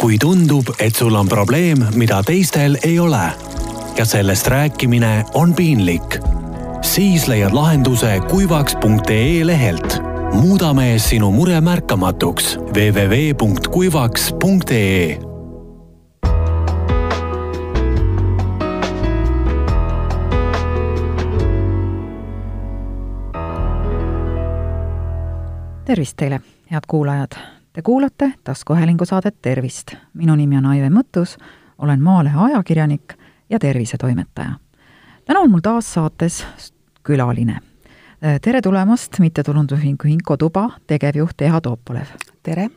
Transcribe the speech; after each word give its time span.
kui 0.00 0.16
tundub, 0.18 0.64
et 0.80 0.96
sul 0.96 1.14
on 1.14 1.28
probleem, 1.28 1.84
mida 1.94 2.22
teistel 2.24 2.78
ei 2.82 2.98
ole 2.98 3.32
ja 3.96 4.04
sellest 4.04 4.46
rääkimine 4.46 5.24
on 5.34 5.54
piinlik, 5.54 6.18
siis 6.82 7.28
leiad 7.28 7.52
lahenduse 7.52 8.20
kuivaks.ee 8.30 9.46
lehelt. 9.46 10.02
muudame 10.32 10.98
sinu 10.98 11.30
mure 11.30 11.60
märkamatuks 11.60 12.56
www.kuivaks.ee 12.56 15.18
tervist 25.84 26.16
teile, 26.16 26.40
head 26.70 26.82
kuulajad! 26.86 27.59
Te 27.72 27.82
kuulate 27.82 28.32
taskuhäälingu 28.44 29.04
saadet 29.04 29.42
Tervist. 29.42 29.94
minu 30.14 30.34
nimi 30.34 30.56
on 30.56 30.66
Aive 30.66 30.88
Mõttus, 30.88 31.36
olen 31.78 32.02
Maalehe 32.02 32.36
ajakirjanik 32.38 33.14
ja 33.50 33.58
tervisetoimetaja. 33.58 34.50
täna 35.24 35.40
on 35.40 35.50
mul 35.50 35.60
taas 35.60 35.94
saates 35.94 36.46
külaline. 37.02 37.58
tere 38.40 38.62
tulemast 38.62 39.18
mittetulundusühingu 39.18 40.08
Inko 40.08 40.36
Tuba 40.36 40.70
tegevjuht 40.86 41.42
Eha 41.42 41.60
Toopolev. 41.60 42.06
tere! 42.42 42.68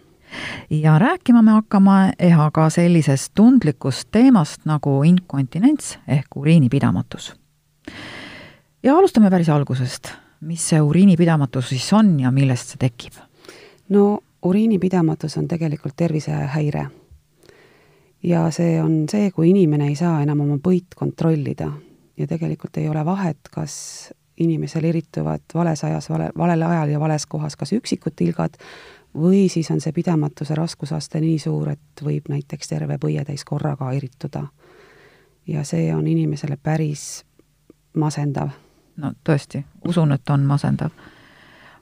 ja 0.70 1.00
rääkima 1.00 1.41
me 1.41 1.52
hakkame 1.52 2.14
Ehaga 2.20 2.70
sellisest 2.70 3.31
tundlikust 3.36 4.08
teemast 4.12 4.66
nagu 4.66 5.03
inkontinents 5.03 5.98
ehk 6.08 6.28
uriinipidamatus. 6.36 7.34
ja 8.84 8.98
alustame 8.98 9.30
päris 9.30 9.50
algusest. 9.50 10.12
mis 10.41 10.70
see 10.70 10.81
uriinipidamatus 10.81 11.70
siis 11.70 11.94
on 11.94 12.20
ja 12.20 12.31
millest 12.31 12.67
see 12.67 12.78
tekib? 12.78 13.14
no 13.89 14.20
uriinipidamatus 14.43 15.38
on 15.38 15.47
tegelikult 15.47 15.93
tervisehäire. 15.95 16.88
ja 18.23 18.52
see 18.52 18.81
on 18.81 19.05
see, 19.11 19.31
kui 19.31 19.50
inimene 19.50 19.88
ei 19.88 19.95
saa 19.95 20.22
enam 20.22 20.39
oma 20.39 20.58
põit 20.58 20.95
kontrollida 20.95 21.72
ja 22.17 22.27
tegelikult 22.27 22.77
ei 22.77 22.89
ole 22.89 23.05
vahet, 23.05 23.50
kas 23.52 24.13
inimesel 24.39 24.83
erituvad 24.83 25.41
vales 25.53 25.83
ajas, 25.83 26.09
vale, 26.09 26.30
valel 26.38 26.61
ajal 26.61 26.89
ja 26.89 27.00
vales 27.00 27.25
kohas 27.25 27.55
kas 27.55 27.73
üksikud 27.73 28.16
tilgad 28.16 28.55
või 29.17 29.50
siis 29.50 29.72
on 29.72 29.81
see 29.81 29.91
pidamatuse 29.91 30.55
raskusaste 30.55 31.22
nii 31.22 31.39
suur, 31.39 31.69
et 31.69 32.03
võib 32.03 32.30
näiteks 32.30 32.67
terve 32.67 32.97
põietäis 32.97 33.44
korraga 33.45 33.91
erituda. 33.91 34.47
ja 35.47 35.63
see 35.63 35.95
on 35.95 36.07
inimesele 36.07 36.57
päris 36.57 37.25
masendav. 37.94 38.50
no 38.97 39.13
tõesti, 39.23 39.63
usun, 39.88 40.11
et 40.11 40.30
on 40.30 40.45
masendav 40.45 40.91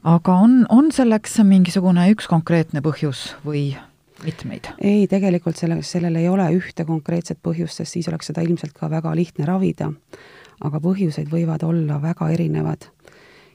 aga 0.04 0.36
on, 0.44 0.66
on 0.70 0.90
selleks 0.94 1.40
mingisugune 1.46 2.08
üks 2.14 2.28
konkreetne 2.30 2.82
põhjus 2.86 3.32
või 3.46 3.72
mitmeid? 4.26 4.72
ei, 4.82 5.06
tegelikult 5.10 5.60
selle, 5.60 5.82
sellel 5.86 6.18
ei 6.20 6.30
ole 6.30 6.48
ühte 6.58 6.86
konkreetset 6.88 7.42
põhjust, 7.44 7.82
sest 7.82 7.98
siis 7.98 8.10
oleks 8.10 8.32
seda 8.32 8.44
ilmselt 8.46 8.74
ka 8.78 8.90
väga 8.90 9.14
lihtne 9.18 9.46
ravida. 9.46 9.92
aga 10.62 10.80
põhjuseid 10.82 11.30
võivad 11.30 11.64
olla 11.66 12.02
väga 12.02 12.30
erinevad. 12.34 12.90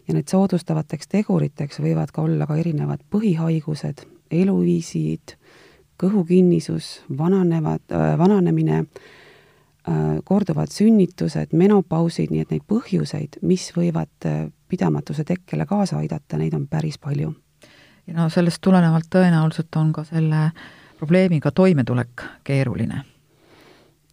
ja 0.08 0.14
need 0.14 0.28
soodustavateks 0.30 1.08
teguriteks 1.08 1.80
võivad 1.82 2.12
ka 2.14 2.22
olla 2.22 2.46
ka 2.46 2.56
erinevad 2.56 3.02
põhihaigused, 3.10 4.06
eluviisid, 4.30 5.36
kõhukinnisus, 5.98 7.02
vananevad 7.18 7.82
äh,, 7.90 8.18
vananemine 8.18 8.84
äh,, 8.84 10.22
korduvad 10.24 10.70
sünnitused, 10.70 11.52
menopausid, 11.52 12.30
nii 12.30 12.46
et 12.46 12.54
neid 12.54 12.66
põhjuseid, 12.70 13.40
mis 13.42 13.72
võivad 13.74 14.30
äh, 14.30 14.46
pidamatuse 14.68 15.24
tekkele 15.24 15.66
kaasa 15.66 15.98
aidata, 15.98 16.38
neid 16.38 16.54
on 16.54 16.68
päris 16.68 16.98
palju. 16.98 17.34
ja 18.06 18.14
no 18.14 18.28
sellest 18.28 18.60
tulenevalt 18.60 19.06
tõenäoliselt 19.14 19.76
on 19.76 19.92
ka 19.92 20.04
selle 20.04 20.50
probleemiga 20.98 21.50
toimetulek 21.50 22.22
keeruline. 22.44 23.02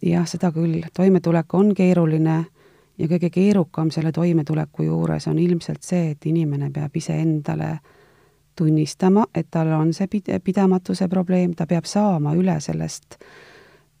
jah, 0.02 0.26
seda 0.26 0.52
küll, 0.52 0.82
toimetulek 0.96 1.54
on 1.54 1.74
keeruline 1.74 2.44
ja 2.98 3.08
kõige 3.08 3.30
keerukam 3.30 3.90
selle 3.90 4.12
toimetuleku 4.12 4.82
juures 4.82 5.28
on 5.28 5.38
ilmselt 5.38 5.82
see, 5.82 6.10
et 6.10 6.26
inimene 6.26 6.70
peab 6.70 6.96
iseendale 6.96 7.78
tunnistama, 8.56 9.26
et 9.34 9.48
tal 9.50 9.72
on 9.72 9.92
see 9.94 10.06
pid-, 10.06 10.30
pidamatuse 10.44 11.08
probleem, 11.08 11.54
ta 11.54 11.66
peab 11.66 11.84
saama 11.84 12.34
üle 12.38 12.60
sellest 12.60 13.18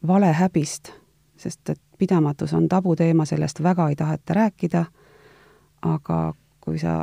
valehäbist, 0.06 0.92
sest 1.36 1.70
et 1.70 1.80
pidamatus 1.98 2.54
on 2.54 2.68
tabuteema, 2.68 3.24
sellest 3.24 3.62
väga 3.62 3.88
ei 3.88 3.96
taheta 3.96 4.34
rääkida, 4.34 4.84
aga 5.82 6.34
kui 6.64 6.80
sa 6.80 7.02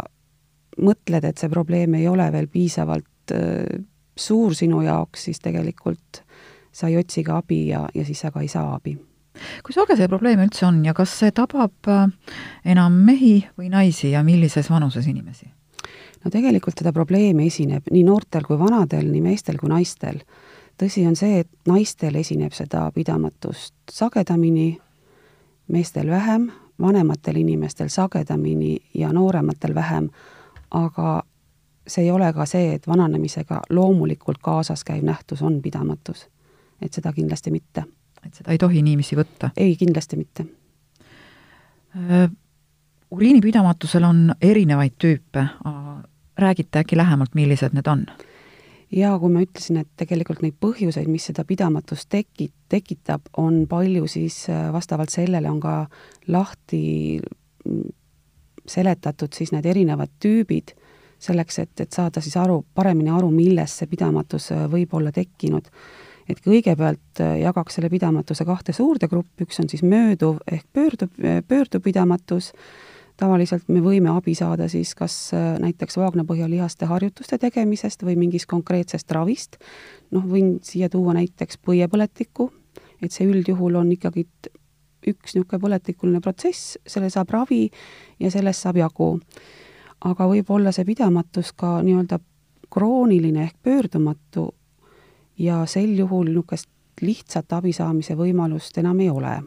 mõtled, 0.81 1.25
et 1.27 1.37
see 1.37 1.51
probleem 1.51 1.93
ei 1.99 2.07
ole 2.09 2.25
veel 2.33 2.49
piisavalt 2.51 3.35
äh, 3.35 3.85
suur 4.17 4.55
sinu 4.57 4.81
jaoks, 4.85 5.27
siis 5.29 5.39
tegelikult 5.43 6.23
sa 6.71 6.87
ei 6.87 6.97
otsi 6.97 7.23
ka 7.27 7.41
abi 7.41 7.65
ja, 7.69 7.85
ja 7.93 8.05
siis 8.07 8.21
sa 8.23 8.31
ka 8.31 8.41
ei 8.41 8.51
saa 8.51 8.73
abi. 8.75 8.97
kui 9.63 9.73
sage 9.73 9.95
see 9.95 10.09
probleem 10.11 10.41
üldse 10.43 10.65
on 10.67 10.81
ja 10.85 10.93
kas 10.93 11.13
see 11.21 11.31
tabab 11.35 11.87
äh, 11.87 12.07
enam 12.65 13.01
mehi 13.05 13.41
või 13.57 13.71
naisi 13.71 14.11
ja 14.11 14.23
millises 14.23 14.69
vanuses 14.69 15.07
inimesi? 15.07 15.47
no 16.23 16.31
tegelikult 16.31 16.77
seda 16.77 16.93
probleemi 16.93 17.47
esineb 17.49 17.89
nii 17.91 18.03
noortel 18.05 18.45
kui 18.47 18.59
vanadel, 18.59 19.07
nii 19.11 19.23
meestel 19.25 19.59
kui 19.61 19.69
naistel. 19.71 20.21
tõsi 20.79 21.05
on 21.07 21.15
see, 21.15 21.43
et 21.43 21.49
naistel 21.69 22.15
esineb 22.15 22.53
seda 22.57 22.87
pidamatust 22.95 23.75
sagedamini, 23.91 24.79
meestel 25.71 26.09
vähem, 26.09 26.49
vanematel 26.81 27.35
inimestel 27.35 27.89
sagedamini 27.89 28.77
ja 28.93 29.13
noorematel 29.13 29.75
vähem, 29.75 30.09
aga 30.71 31.23
see 31.87 32.03
ei 32.03 32.11
ole 32.11 32.33
ka 32.33 32.45
see, 32.45 32.73
et 32.75 32.87
vananemisega 32.87 33.61
loomulikult 33.69 34.37
kaasas 34.41 34.83
käiv 34.83 35.03
nähtus 35.03 35.41
on 35.41 35.61
pidamatus. 35.61 36.27
et 36.81 36.93
seda 36.93 37.13
kindlasti 37.13 37.51
mitte. 37.51 37.83
et 38.25 38.33
seda 38.33 38.51
ei 38.51 38.57
tohi 38.57 38.81
niiviisi 38.81 39.15
võtta? 39.15 39.49
ei, 39.57 39.75
kindlasti 39.75 40.17
mitte 40.17 40.45
uriinipidamatusel 43.11 44.03
on 44.03 44.35
erinevaid 44.41 44.91
tüüpe, 44.97 45.45
räägite 46.37 46.79
äkki 46.79 46.97
lähemalt, 46.97 47.35
millised 47.35 47.75
need 47.75 47.87
on? 47.87 48.05
Jaa, 48.91 49.13
kui 49.19 49.31
ma 49.31 49.41
ütlesin, 49.43 49.79
et 49.81 49.89
tegelikult 49.99 50.41
neid 50.43 50.57
põhjuseid, 50.61 51.07
mis 51.11 51.29
seda 51.29 51.45
pidamatust 51.47 52.09
teki-, 52.11 52.51
tekitab, 52.71 53.29
on 53.39 53.63
palju, 53.71 54.07
siis 54.11 54.43
äh, 54.51 54.67
vastavalt 54.73 55.13
sellele 55.13 55.49
on 55.51 55.59
ka 55.63 55.75
lahti 56.31 56.83
mm, 57.21 57.89
seletatud 58.67 59.33
siis 59.33 59.53
need 59.55 59.65
erinevad 59.65 60.11
tüübid, 60.21 60.75
selleks, 61.21 61.59
et, 61.63 61.73
et 61.83 61.93
saada 61.93 62.21
siis 62.23 62.35
aru, 62.41 62.61
paremini 62.75 63.11
aru, 63.13 63.31
millest 63.33 63.81
see 63.81 63.91
pidamatus 63.91 64.51
äh, 64.55 64.67
võib 64.71 64.93
olla 64.97 65.13
tekkinud. 65.15 65.71
et 66.29 66.39
kõigepealt 66.43 67.19
äh, 67.23 67.37
jagaks 67.41 67.75
selle 67.75 67.89
pidamatuse 67.89 68.45
kahte 68.45 68.73
suurde 68.75 69.07
gruppi, 69.11 69.47
üks 69.47 69.59
on 69.63 69.69
siis 69.71 69.83
mööduv 69.83 70.39
ehk 70.47 70.67
pöörduv, 70.73 71.15
pöörduv 71.47 71.83
pidamatus, 71.83 72.51
tavaliselt 73.21 73.69
me 73.69 73.81
võime 73.83 74.09
abi 74.11 74.33
saada 74.37 74.67
siis 74.71 74.93
kas 74.97 75.15
äh, 75.37 75.53
näiteks 75.61 75.97
vaagnapõhjalihaste 75.99 76.89
harjutuste 76.89 77.37
tegemisest 77.41 78.05
või 78.07 78.17
mingist 78.19 78.49
konkreetsest 78.49 79.11
ravist, 79.13 79.59
noh, 80.11 80.25
võin 80.25 80.57
siia 80.65 80.89
tuua 80.89 81.15
näiteks 81.17 81.61
põiepõletikku, 81.65 82.49
et 83.01 83.13
see 83.13 83.29
üldjuhul 83.29 83.77
on 83.81 83.93
ikkagi 83.93 84.25
üks 85.07 85.35
niisugune 85.35 85.61
põletikuline 85.61 86.21
protsess, 86.21 86.77
selle 86.85 87.09
saab 87.13 87.31
ravi 87.33 87.63
ja 88.21 88.31
sellest 88.33 88.65
saab 88.65 88.77
jagu. 88.81 89.15
aga 90.01 90.25
võib 90.25 90.49
olla 90.49 90.71
see 90.73 90.85
pidamatus 90.85 91.51
ka 91.53 91.81
nii-öelda 91.85 92.17
krooniline 92.73 93.43
ehk 93.43 93.57
pöördumatu 93.63 94.47
ja 95.37 95.65
sel 95.65 95.97
juhul 95.97 96.29
niisugust 96.29 96.69
lihtsat 97.01 97.53
abi 97.53 97.73
saamise 97.73 98.15
võimalust 98.15 98.77
enam 98.77 98.99
ei 98.99 99.09
ole 99.09 99.41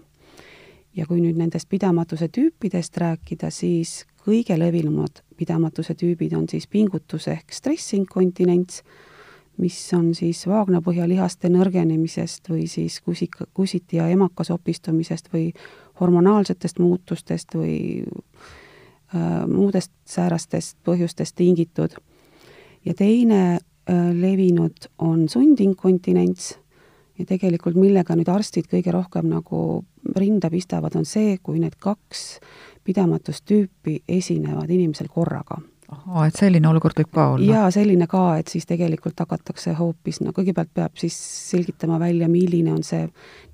ja 0.96 1.06
kui 1.06 1.20
nüüd 1.20 1.38
nendest 1.38 1.68
pidamatuse 1.68 2.28
tüüpidest 2.28 2.96
rääkida, 3.00 3.50
siis 3.50 4.04
kõige 4.24 4.56
levinumad 4.58 5.22
pidamatuse 5.36 5.94
tüübid 5.98 6.34
on 6.36 6.46
siis 6.48 6.66
pingutus 6.70 7.28
ehk 7.28 7.52
stressinkontinents, 7.52 8.82
mis 9.58 9.78
on 9.94 10.12
siis 10.14 10.44
vaagnapõhjalihaste 10.50 11.50
nõrgenemisest 11.52 12.50
või 12.50 12.66
siis 12.70 13.00
kusika, 13.04 13.46
kusiti 13.54 14.00
ja 14.00 14.08
emakasopistumisest 14.10 15.30
või 15.32 15.52
hormonaalsetest 16.00 16.80
muutustest 16.82 17.54
või 17.54 17.76
äh, 18.02 19.46
muudest 19.46 19.92
säärastest 20.06 20.78
põhjustest 20.86 21.36
tingitud. 21.36 21.94
ja 22.84 22.94
teine 22.94 23.42
äh, 23.54 24.10
levinud 24.12 24.90
on 24.98 25.28
sundinkontinents 25.28 26.58
ja 27.18 27.26
tegelikult 27.28 27.76
millega 27.78 28.16
nüüd 28.16 28.30
arstid 28.30 28.66
kõige 28.70 28.94
rohkem 28.94 29.28
nagu 29.30 29.84
rinda 30.16 30.50
pistavad, 30.50 30.96
on 30.98 31.06
see, 31.08 31.38
kui 31.42 31.60
need 31.62 31.76
kaks 31.80 32.24
pidamatustüüpi 32.84 34.02
esinevad 34.08 34.70
inimesel 34.70 35.08
korraga. 35.08 35.60
ahhaa, 35.88 36.26
et 36.26 36.36
selline 36.40 36.68
olukord 36.68 36.98
võib 36.98 37.12
ka 37.12 37.28
olla? 37.34 37.46
jaa, 37.46 37.70
selline 37.70 38.06
ka, 38.10 38.24
et 38.40 38.50
siis 38.50 38.66
tegelikult 38.66 39.20
hakatakse 39.20 39.76
hoopis, 39.78 40.20
no 40.24 40.32
kõigepealt 40.36 40.72
peab 40.74 40.98
siis 40.98 41.16
selgitama 41.50 42.00
välja, 42.00 42.28
milline 42.28 42.72
on 42.72 42.82
see 42.82 43.06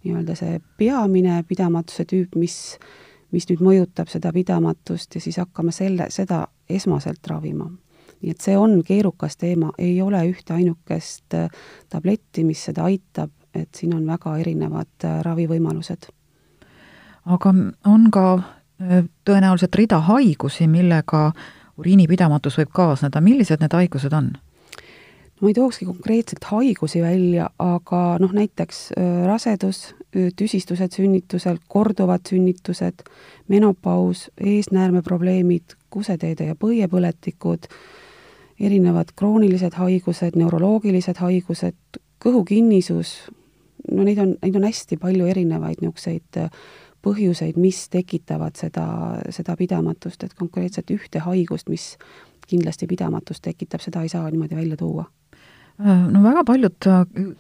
nii-öelda 0.05 0.37
see 0.39 0.61
peamine 0.79 1.43
pidamatuse 1.49 2.07
tüüp, 2.09 2.39
mis, 2.41 2.57
mis 3.35 3.49
nüüd 3.51 3.63
mõjutab 3.67 4.09
seda 4.09 4.33
pidamatust 4.33 5.15
ja 5.15 5.21
siis 5.21 5.39
hakkame 5.43 5.75
selle, 5.75 6.09
seda 6.11 6.47
esmaselt 6.71 7.27
ravima 7.27 7.69
nii 8.21 8.35
et 8.35 8.45
see 8.45 8.57
on 8.59 8.83
keerukas 8.85 9.39
teema, 9.41 9.71
ei 9.79 10.01
ole 10.05 10.21
ühte 10.29 10.53
ainukest 10.53 11.37
tabletti, 11.89 12.45
mis 12.45 12.67
seda 12.69 12.85
aitab, 12.85 13.33
et 13.55 13.69
siin 13.75 13.95
on 13.95 14.07
väga 14.07 14.37
erinevad 14.39 15.05
äh, 15.05 15.21
ravivõimalused. 15.27 16.11
aga 17.25 17.55
on 17.87 18.11
ka 18.11 18.27
äh, 18.35 19.05
tõenäoliselt 19.25 19.75
rida 19.75 20.01
haigusi, 20.01 20.67
millega 20.67 21.33
uriinipidamatus 21.79 22.59
võib 22.59 22.73
kaasneda, 22.73 23.21
millised 23.21 23.61
need 23.61 23.73
haigused 23.73 24.13
on? 24.13 24.33
ma 25.41 25.49
ei 25.49 25.55
tookski 25.57 25.87
konkreetselt 25.89 26.45
haigusi 26.45 27.01
välja, 27.01 27.49
aga 27.59 28.19
noh, 28.21 28.33
näiteks 28.37 28.91
rasedus, 29.27 29.95
tüsistused 30.37 30.93
sünnitusel, 30.93 31.57
korduvad 31.69 32.29
sünnitused, 32.29 33.07
menopaus, 33.49 34.27
eesnäärmeprobleemid, 34.37 35.79
kuseteede 35.91 36.51
ja 36.51 36.59
põiepõletikud, 36.61 37.71
erinevad 38.61 39.15
kroonilised 39.17 39.79
haigused, 39.81 40.37
neuroloogilised 40.37 41.23
haigused, 41.23 42.01
kõhukinnisus, 42.21 43.31
no 43.91 44.07
neid 44.07 44.19
on, 44.23 44.35
neid 44.43 44.57
on 44.57 44.67
hästi 44.69 45.01
palju 45.01 45.29
erinevaid 45.31 45.83
niisuguseid 45.83 46.43
põhjuseid, 47.01 47.57
mis 47.57 47.87
tekitavad 47.89 48.59
seda, 48.61 48.87
seda 49.33 49.57
pidamatust, 49.57 50.25
et 50.25 50.35
konkreetselt 50.37 50.91
ühte 50.93 51.23
haigust, 51.25 51.71
mis 51.73 51.95
kindlasti 52.51 52.87
pidamatust 52.91 53.43
tekitab, 53.47 53.81
seda 53.81 54.03
ei 54.05 54.13
saa 54.13 54.29
niimoodi 54.29 54.59
välja 54.59 54.77
tuua 54.77 55.07
no 55.85 56.23
väga 56.25 56.45
paljud 56.45 56.89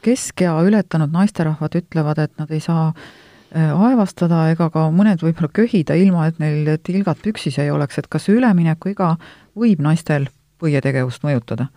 keskea 0.04 0.54
ületanud 0.66 1.12
naisterahvad 1.12 1.76
ütlevad, 1.82 2.22
et 2.24 2.32
nad 2.40 2.50
ei 2.54 2.60
saa 2.64 2.88
äh, 2.88 3.70
aevastada 3.74 4.46
ega 4.54 4.70
ka 4.72 4.88
mõned 4.94 5.22
võib-olla 5.24 5.50
köhida, 5.60 5.96
ilma 5.98 6.28
et 6.30 6.40
neil 6.42 6.76
tilgad 6.86 7.20
püksis 7.22 7.58
ei 7.60 7.70
oleks, 7.70 8.00
et 8.00 8.08
kas 8.10 8.30
üleminekuiga 8.32 9.14
võib 9.58 9.82
naistel 9.84 10.30
põietegevust 10.60 11.24
mõjutada? 11.26 11.68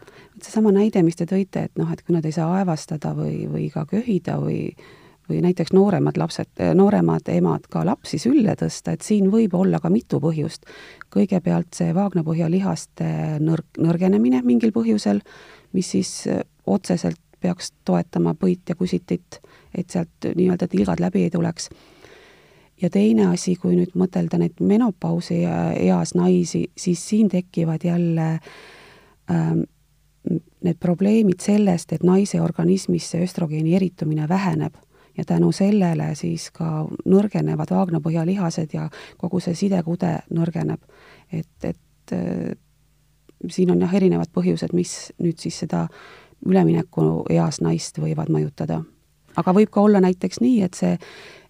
Seesama 0.44 0.74
näide, 0.76 1.04
mis 1.04 1.16
te 1.20 1.28
tõite, 1.30 1.68
et 1.68 1.80
noh, 1.80 1.92
et 1.92 2.02
kui 2.04 2.16
nad 2.16 2.26
ei 2.26 2.36
saa 2.36 2.50
aevastada 2.60 3.14
või, 3.18 3.46
või 3.52 3.70
ka 3.74 3.86
köhida 3.90 4.40
või 4.42 4.74
või 5.30 5.42
näiteks 5.42 5.72
nooremad 5.74 6.18
lapsed, 6.20 6.60
nooremad 6.76 7.30
emad 7.32 7.68
ka 7.72 7.86
lapsi 7.88 8.18
sülle 8.20 8.56
tõsta, 8.60 8.92
et 8.94 9.06
siin 9.08 9.30
võib 9.32 9.54
olla 9.56 9.80
ka 9.80 9.90
mitu 9.90 10.20
põhjust. 10.20 10.68
kõigepealt 11.16 11.72
see 11.74 11.94
vaagnapõhja 11.96 12.50
lihaste 12.52 13.40
nõrk, 13.40 13.80
nõrgenemine 13.80 14.42
mingil 14.44 14.74
põhjusel, 14.76 15.22
mis 15.74 15.92
siis 15.96 16.28
otseselt 16.66 17.20
peaks 17.40 17.72
toetama 17.86 18.36
põit 18.40 18.70
ja 18.70 18.76
kusitit, 18.76 19.40
et 19.76 19.90
sealt 19.90 20.32
nii-öelda 20.36 20.68
tilgad 20.68 21.00
läbi 21.00 21.24
ei 21.24 21.30
tuleks. 21.30 21.70
ja 22.82 22.90
teine 22.90 23.28
asi, 23.32 23.56
kui 23.56 23.76
nüüd 23.76 23.94
mõtelda 23.96 24.38
neid 24.38 24.60
menopausi 24.60 25.44
eas 25.80 26.16
naisi, 26.16 26.66
siis 26.78 27.10
siin 27.10 27.30
tekivad 27.30 27.84
jälle 27.84 28.40
ähm, 29.32 29.62
need 30.64 30.80
probleemid 30.80 31.44
sellest, 31.44 31.94
et 31.94 32.04
naise 32.04 32.42
organismis 32.42 33.10
see 33.12 33.24
östrogeeni 33.24 33.76
eritumine 33.76 34.28
väheneb 34.30 34.76
ja 35.18 35.26
tänu 35.26 35.52
sellele 35.52 36.16
siis 36.16 36.50
ka 36.52 36.86
nõrgenevad 37.06 37.72
vaagnapõhjalihased 37.74 38.74
ja 38.74 38.90
kogu 39.18 39.40
see 39.44 39.56
sidekude 39.56 40.18
nõrgeneb. 40.34 40.82
et, 41.32 41.66
et 41.66 42.14
äh, 42.14 42.56
siin 43.50 43.72
on 43.72 43.82
jah, 43.82 43.94
erinevad 43.94 44.32
põhjused, 44.34 44.74
mis 44.74 45.12
nüüd 45.20 45.40
siis 45.40 45.60
seda 45.66 45.88
üleminekueas 46.46 47.62
naist 47.62 48.00
võivad 48.00 48.32
mõjutada. 48.34 48.84
aga 49.36 49.54
võib 49.54 49.70
ka 49.70 49.82
olla 49.82 50.02
näiteks 50.02 50.42
nii, 50.42 50.62
et 50.62 50.74
see, 50.74 50.98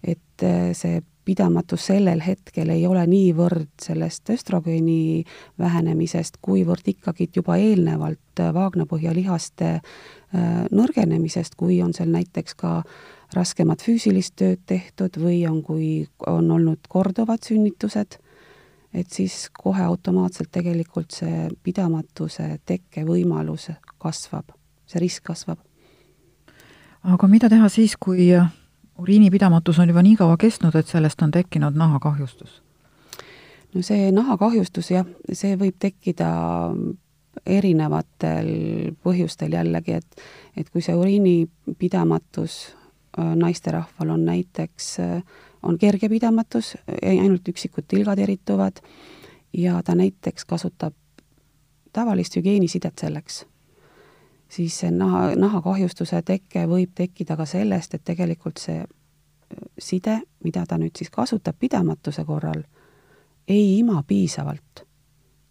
et 0.02 0.42
äh, 0.42 0.72
see 0.72 1.00
pidamatus 1.24 1.86
sellel 1.86 2.20
hetkel 2.24 2.70
ei 2.74 2.86
ole 2.86 3.06
niivõrd 3.06 3.70
sellest 3.82 4.30
östrogeeni 4.30 5.24
vähenemisest, 5.58 6.38
kuivõrd 6.42 6.88
ikkagi 6.94 7.28
juba 7.36 7.56
eelnevalt 7.56 8.42
vaagnapõhjalihaste 8.54 9.70
äh, 9.74 9.82
nõrgenemisest, 10.70 11.56
kui 11.56 11.80
on 11.82 11.94
seal 11.96 12.12
näiteks 12.12 12.56
ka 12.60 12.80
raskemat 13.34 13.82
füüsilist 13.82 14.36
tööd 14.38 14.62
tehtud 14.66 15.18
või 15.20 15.42
on, 15.48 15.62
kui 15.62 16.06
on 16.26 16.50
olnud 16.50 16.86
korduvad 16.88 17.42
sünnitused, 17.46 18.18
et 18.94 19.10
siis 19.10 19.48
kohe 19.52 19.82
automaatselt 19.82 20.52
tegelikult 20.54 21.14
see 21.16 21.48
pidamatuse 21.62 22.58
tekkevõimalus 22.66 23.70
kasvab, 23.98 24.52
see 24.86 25.02
risk 25.02 25.24
kasvab. 25.30 25.58
aga 27.02 27.28
mida 27.28 27.48
teha 27.48 27.68
siis, 27.68 27.96
kui 27.96 28.30
uriinipidamatus 28.98 29.78
on 29.78 29.88
juba 29.88 30.02
nii 30.02 30.16
kaua 30.16 30.36
kestnud, 30.36 30.74
et 30.74 30.86
sellest 30.86 31.22
on 31.22 31.30
tekkinud 31.30 31.76
nahakahjustus? 31.76 32.62
no 33.74 33.82
see 33.82 34.10
nahakahjustus 34.14 34.90
jah, 34.90 35.06
see 35.32 35.56
võib 35.58 35.78
tekkida 35.82 36.30
erinevatel 37.46 38.50
põhjustel 39.02 39.56
jällegi, 39.58 39.98
et 39.98 40.20
et 40.56 40.70
kui 40.70 40.82
see 40.82 40.94
uriinipidamatus 40.94 42.58
äh, 43.18 43.34
naisterahval 43.34 44.14
on 44.14 44.24
näiteks, 44.24 44.90
äh, 45.00 45.22
on 45.62 45.78
kerge 45.78 46.08
pidamatus, 46.08 46.76
ainult 47.02 47.48
üksikud 47.48 47.88
tilgad 47.88 48.18
erituvad 48.18 48.78
ja 49.52 49.82
ta 49.82 49.94
näiteks 49.94 50.44
kasutab 50.44 50.94
tavalist 51.92 52.36
hügieenisidet 52.36 52.98
selleks 52.98 53.44
siis 54.54 54.78
see 54.78 54.90
naha, 54.90 55.32
nahakahjustuse 55.36 56.22
teke 56.22 56.66
võib 56.70 56.92
tekkida 56.94 57.36
ka 57.36 57.46
sellest, 57.48 57.94
et 57.94 58.04
tegelikult 58.04 58.60
see 58.62 58.84
side, 59.78 60.20
mida 60.44 60.64
ta 60.66 60.78
nüüd 60.78 60.96
siis 60.98 61.10
kasutab 61.10 61.58
pidamatuse 61.60 62.24
korral, 62.24 62.62
ei 63.48 63.78
ima 63.78 64.02
piisavalt 64.06 64.84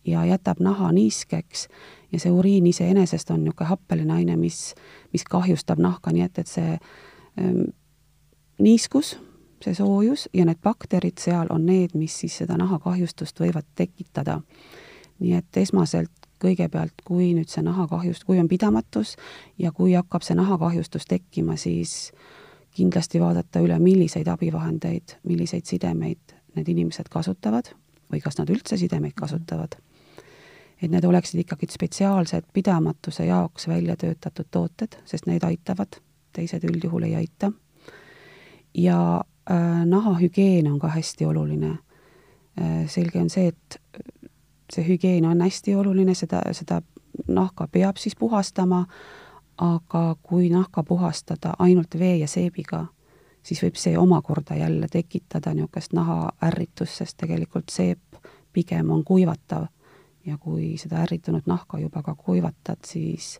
ja 0.05 0.25
jätab 0.25 0.59
naha 0.59 0.91
niiskeks 0.91 1.67
ja 2.11 2.19
see 2.19 2.31
uriin 2.31 2.67
iseenesest 2.67 3.31
on 3.31 3.43
niisugune 3.43 3.69
happeline 3.69 4.13
aine, 4.13 4.35
mis, 4.35 4.75
mis 5.13 5.23
kahjustab 5.23 5.79
nahka, 5.79 6.11
nii 6.11 6.25
et, 6.25 6.39
et 6.39 6.47
see 6.47 6.73
ähm, 7.39 7.61
niiskus, 8.59 9.15
see 9.63 9.75
soojus 9.77 10.27
ja 10.33 10.45
need 10.45 10.59
bakterid 10.63 11.21
seal 11.21 11.47
on 11.49 11.65
need, 11.65 11.95
mis 11.95 12.19
siis 12.19 12.37
seda 12.43 12.57
nahakahjustust 12.59 13.39
võivad 13.39 13.67
tekitada. 13.75 14.41
nii 15.19 15.33
et 15.37 15.57
esmaselt 15.57 16.22
kõigepealt, 16.43 17.03
kui 17.05 17.31
nüüd 17.37 17.49
see 17.51 17.63
nahakahjust, 17.65 18.25
kui 18.27 18.39
on 18.41 18.49
pidamatus 18.51 19.15
ja 19.59 19.71
kui 19.71 19.95
hakkab 19.97 20.25
see 20.25 20.37
nahakahjustus 20.37 21.07
tekkima, 21.09 21.57
siis 21.57 22.11
kindlasti 22.75 23.21
vaadata 23.21 23.61
üle, 23.63 23.77
milliseid 23.79 24.27
abivahendeid, 24.27 25.17
milliseid 25.29 25.69
sidemeid 25.69 26.35
need 26.57 26.69
inimesed 26.69 27.09
kasutavad 27.09 27.73
või 28.11 28.21
kas 28.21 28.37
nad 28.37 28.49
üldse 28.53 28.77
sidemeid 28.77 29.15
kasutavad. 29.17 29.75
et 30.81 30.91
need 30.91 31.05
oleksid 31.05 31.39
ikkagi 31.39 31.67
spetsiaalsed 31.71 32.49
pidamatuse 32.53 33.25
jaoks 33.25 33.67
välja 33.67 33.95
töötatud 33.95 34.47
tooted, 34.51 34.97
sest 35.05 35.29
need 35.29 35.43
aitavad, 35.43 35.95
teised 36.33 36.63
üldjuhul 36.63 37.03
ei 37.03 37.15
aita. 37.15 37.51
ja 38.73 39.23
äh, 39.51 39.85
nahahügieen 39.85 40.67
on 40.71 40.79
ka 40.79 40.87
hästi 40.87 41.25
oluline 41.25 41.77
äh,. 42.61 42.87
selge 42.87 43.19
on 43.19 43.29
see, 43.29 43.47
et 43.47 43.79
see 44.73 44.87
hügieen 44.87 45.25
on 45.25 45.41
hästi 45.41 45.75
oluline, 45.75 46.15
seda, 46.17 46.41
seda 46.51 46.81
nahka 47.27 47.67
peab 47.71 47.97
siis 48.01 48.15
puhastama, 48.19 48.85
aga 49.57 50.15
kui 50.23 50.49
nahka 50.49 50.83
puhastada 50.83 51.53
ainult 51.59 51.99
vee 51.99 52.17
ja 52.17 52.27
seebiga, 52.27 52.85
siis 53.43 53.61
võib 53.63 53.77
see 53.77 53.97
omakorda 53.97 54.55
jälle 54.57 54.87
tekitada 54.91 55.53
niisugust 55.53 55.93
nahaärritust, 55.93 56.97
sest 57.03 57.17
tegelikult 57.17 57.69
seep 57.69 58.19
pigem 58.53 58.89
on 58.91 59.03
kuivatav. 59.03 59.67
ja 60.25 60.37
kui 60.37 60.77
seda 60.79 61.01
ärritunud 61.03 61.43
nahka 61.45 61.79
juba 61.79 62.01
ka 62.01 62.15
kuivatad, 62.15 62.79
siis 62.87 63.39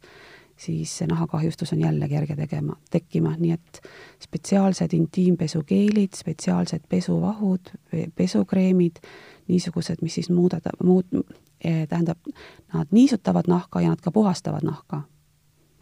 siis 0.58 0.98
see 0.98 1.08
nahakahjustus 1.08 1.74
on 1.74 1.82
jälle 1.82 2.08
kerge 2.10 2.36
tegema, 2.36 2.76
tekkima, 2.92 3.36
nii 3.40 3.52
et 3.52 3.82
spetsiaalsed 4.24 4.94
intiimpesukeelid, 4.94 6.16
spetsiaalsed 6.16 6.86
pesuvahud, 6.90 7.74
pesukreemid, 8.16 9.02
niisugused, 9.48 10.02
mis 10.02 10.20
siis 10.20 10.30
muudada, 10.30 10.72
muud, 10.84 11.06
eh, 11.64 11.88
tähendab, 11.88 12.18
nad 12.74 12.88
niisutavad 12.92 13.48
nahka 13.48 13.82
ja 13.82 13.90
nad 13.90 14.02
ka 14.02 14.12
puhastavad 14.12 14.64
nahka. 14.64 15.02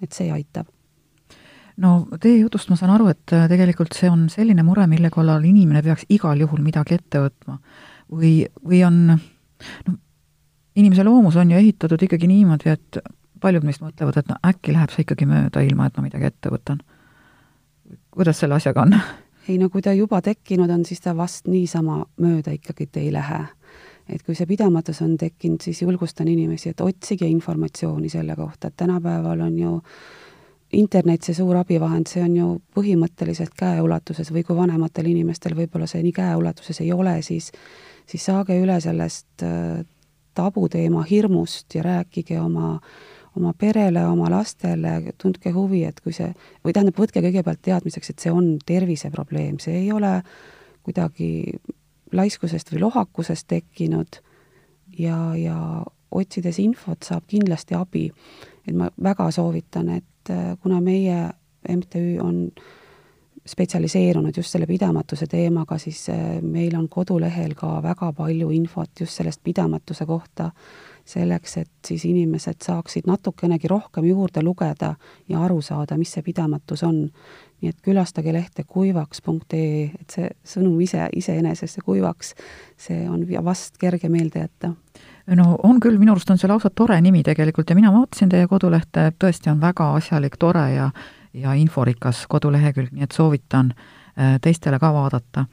et 0.01 0.11
see 0.11 0.31
aitab. 0.31 0.65
no 1.77 2.07
teie 2.19 2.39
jutust 2.39 2.69
ma 2.69 2.75
saan 2.75 2.91
aru, 2.91 3.07
et 3.07 3.33
äh, 3.33 3.47
tegelikult 3.49 3.93
see 3.93 4.09
on 4.09 4.29
selline 4.29 4.63
mure, 4.63 4.87
mille 4.87 5.09
kallal 5.09 5.43
inimene 5.43 5.83
peaks 5.83 6.05
igal 6.09 6.39
juhul 6.39 6.61
midagi 6.61 6.95
ette 6.97 7.19
võtma. 7.19 7.59
või, 8.11 8.47
või 8.65 8.81
on 8.87 9.05
noh, 9.07 9.95
inimese 10.75 11.03
loomus 11.03 11.35
on 11.35 11.51
ju 11.51 11.57
ehitatud 11.57 12.01
ikkagi 12.01 12.27
niimoodi, 12.27 12.69
et 12.69 12.97
paljud 13.41 13.65
meist 13.65 13.83
mõtlevad, 13.83 14.17
et 14.17 14.29
no 14.29 14.37
äkki 14.47 14.75
läheb 14.75 14.93
see 14.93 15.05
ikkagi 15.05 15.27
mööda, 15.29 15.63
ilma 15.65 15.87
et 15.89 15.97
ma 15.97 16.05
midagi 16.05 16.29
ette 16.29 16.51
võtan. 16.53 16.81
kuidas 18.11 18.39
selle 18.39 18.55
asjaga 18.55 18.85
on? 18.85 18.95
ei 19.49 19.57
no 19.57 19.69
kui 19.69 19.81
ta 19.81 19.93
juba 19.93 20.21
tekkinud 20.21 20.69
on, 20.69 20.85
siis 20.85 21.01
ta 21.01 21.15
vast 21.17 21.47
niisama 21.47 22.03
mööda 22.21 22.53
ikkagi 22.55 22.89
ei 22.95 23.11
lähe. 23.13 23.45
et 24.09 24.23
kui 24.23 24.35
see 24.35 24.45
pidamatus 24.45 25.01
on 25.01 25.17
tekkinud, 25.17 25.61
siis 25.61 25.81
julgustan 25.81 26.27
inimesi, 26.27 26.69
et 26.69 26.81
otsige 26.81 27.27
informatsiooni 27.27 28.09
selle 28.09 28.35
kohta, 28.35 28.67
et 28.67 28.77
tänapäeval 28.77 29.39
on 29.41 29.59
ju 29.59 29.77
internet, 30.71 31.23
see 31.23 31.35
suur 31.35 31.55
abivahend, 31.55 32.07
see 32.07 32.23
on 32.23 32.35
ju 32.35 32.49
põhimõtteliselt 32.75 33.55
käeulatuses 33.59 34.31
või 34.31 34.43
kui 34.47 34.55
vanematel 34.55 35.07
inimestel 35.11 35.55
võib-olla 35.55 35.87
see 35.87 36.03
nii 36.03 36.13
käeulatuses 36.15 36.81
ei 36.81 36.91
ole, 36.93 37.21
siis 37.21 37.51
siis 38.11 38.25
saage 38.25 38.57
üle 38.59 38.77
sellest 38.83 39.43
äh, 39.45 39.81
tabuteema 40.37 41.03
hirmust 41.07 41.75
ja 41.75 41.83
rääkige 41.83 42.39
oma, 42.41 42.79
oma 43.37 43.53
perele, 43.57 44.03
oma 44.07 44.29
lastele, 44.31 45.13
tundke 45.21 45.53
huvi, 45.55 45.83
et 45.87 46.01
kui 46.03 46.13
see, 46.15 46.31
või 46.65 46.73
tähendab, 46.75 46.97
võtke 46.99 47.23
kõigepealt 47.23 47.61
teadmiseks, 47.63 48.11
et 48.11 48.25
see 48.25 48.33
on 48.33 48.57
terviseprobleem, 48.65 49.59
see 49.63 49.77
ei 49.85 49.91
ole 49.95 50.17
kuidagi 50.83 51.31
laiskusest 52.11 52.73
või 52.73 52.83
lohakusest 52.83 53.47
tekkinud 53.47 54.19
ja, 54.99 55.17
ja 55.37 55.57
otsides 56.11 56.59
infot 56.59 57.07
saab 57.07 57.23
kindlasti 57.27 57.75
abi. 57.77 58.09
et 58.67 58.75
ma 58.75 58.89
väga 59.03 59.31
soovitan, 59.31 59.89
et 59.89 60.29
äh, 60.29 60.57
kuna 60.61 60.81
meie 60.81 61.29
MTÜ 61.69 62.19
on 62.21 62.51
spetsialiseerunud 63.45 64.37
just 64.37 64.51
selle 64.51 64.67
pidamatuse 64.67 65.25
teemaga, 65.27 65.77
siis 65.77 66.09
äh, 66.09 66.41
meil 66.41 66.75
on 66.77 66.89
kodulehel 66.89 67.55
ka 67.55 67.79
väga 67.83 68.11
palju 68.13 68.49
infot 68.49 68.99
just 68.99 69.17
sellest 69.17 69.41
pidamatuse 69.43 70.05
kohta, 70.05 70.51
selleks, 71.05 71.57
et 71.57 71.71
siis 71.87 72.05
inimesed 72.05 72.61
saaksid 72.63 73.07
natukenegi 73.09 73.67
rohkem 73.67 74.05
juurde 74.05 74.43
lugeda 74.43 74.95
ja 75.29 75.43
aru 75.45 75.61
saada, 75.61 75.97
mis 75.97 76.11
see 76.13 76.23
pidamatus 76.25 76.83
on. 76.83 77.07
nii 77.61 77.69
et 77.69 77.77
külastage 77.85 78.33
lehte 78.33 78.63
kuivaks.ee, 78.65 79.91
et 80.01 80.09
see 80.09 80.29
sõnum 80.43 80.79
ise, 80.81 81.03
iseenesest, 81.13 81.75
see 81.75 81.83
kuivaks, 81.85 82.33
see 82.77 83.03
on 83.09 83.21
vast 83.45 83.77
kerge 83.77 84.09
meelde 84.09 84.41
jätta 84.41 84.71
no 85.37 85.57
on 85.63 85.79
küll, 85.79 85.99
minu 86.01 86.15
arust 86.15 86.29
on 86.33 86.41
see 86.41 86.49
lausa 86.49 86.71
tore 86.73 86.97
nimi 87.01 87.21
tegelikult 87.23 87.69
ja 87.69 87.75
mina 87.77 87.93
vaatasin 87.93 88.29
teie 88.33 88.47
kodulehte, 88.49 89.11
tõesti 89.13 89.53
on 89.53 89.61
väga 89.61 89.93
asjalik, 89.93 90.37
tore 90.41 90.71
ja 90.73 90.91
ja 91.33 91.53
inforikas 91.53 92.25
kodulehekülg, 92.27 92.89
nii 92.91 93.05
et 93.05 93.13
soovitan 93.15 93.69
äh, 93.71 94.00
teistele 94.41 94.79
ka 94.79 94.93
vaadata. 94.93 95.45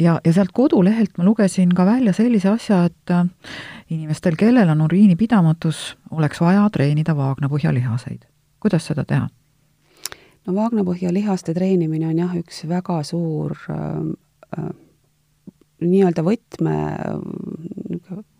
ja, 0.00 0.20
ja 0.24 0.32
sealt 0.32 0.52
kodulehelt 0.52 1.18
ma 1.18 1.24
lugesin 1.24 1.74
ka 1.74 1.86
välja 1.86 2.12
sellise 2.12 2.48
asja, 2.48 2.84
et 2.84 3.10
äh, 3.10 3.26
inimestel, 3.90 4.36
kellel 4.38 4.68
on 4.68 4.80
uriinipidamatus, 4.80 5.96
oleks 6.10 6.40
vaja 6.40 6.68
treenida 6.72 7.16
vaagnapõhjalihaseid. 7.16 8.24
kuidas 8.60 8.86
seda 8.86 9.04
teha? 9.04 9.28
no 10.46 10.54
vaagnapõhjalihaste 10.54 11.54
treenimine 11.54 12.08
on 12.08 12.18
jah, 12.18 12.36
üks 12.38 12.64
väga 12.68 13.02
suur 13.02 13.56
äh, 13.70 13.94
äh, 14.58 14.70
nii-öelda 15.80 16.22
võtme, 16.24 16.76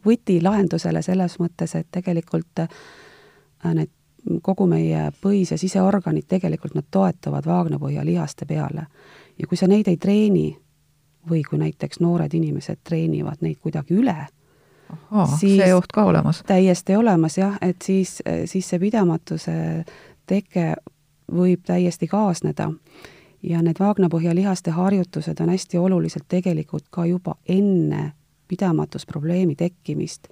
võti 0.06 0.38
lahendusele 0.42 1.02
selles 1.04 1.36
mõttes, 1.42 1.74
et 1.76 1.88
tegelikult 1.92 2.64
äh, 2.64 2.68
need 3.74 3.92
kogu 4.42 4.66
meie 4.66 5.10
põis- 5.22 5.52
ja 5.52 5.58
siseorganid 5.58 6.26
tegelikult 6.28 6.74
nad 6.74 6.86
toetuvad 6.90 7.46
vaagnapõhjalihaste 7.46 8.46
peale. 8.46 8.86
Ja 9.38 9.46
kui 9.46 9.56
sa 9.56 9.66
neid 9.66 9.88
ei 9.88 9.96
treeni 9.96 10.56
või 11.30 11.42
kui 11.44 11.58
näiteks 11.58 12.00
noored 12.00 12.34
inimesed 12.34 12.82
treenivad 12.84 13.42
neid 13.42 13.58
kuidagi 13.62 13.94
üle, 13.98 14.16
see 15.38 15.72
oht 15.74 15.92
ka 15.92 16.04
olemas? 16.04 16.42
täiesti 16.46 16.96
olemas 16.96 17.38
jah, 17.38 17.58
et 17.62 17.82
siis, 17.82 18.20
siis 18.44 18.68
see 18.68 18.78
pidamatuse 18.78 19.84
teke 20.26 20.74
võib 21.32 21.64
täiesti 21.66 22.06
kaasneda 22.06 22.70
ja 23.42 23.62
need 23.62 23.80
vaagnapõhjalihaste 23.80 24.70
harjutused 24.70 25.40
on 25.42 25.50
hästi 25.54 25.78
olulised 25.78 26.26
tegelikult 26.28 26.86
ka 26.90 27.06
juba 27.06 27.34
enne 27.48 28.12
pidamatusprobleemi 28.48 29.54
tekkimist. 29.54 30.28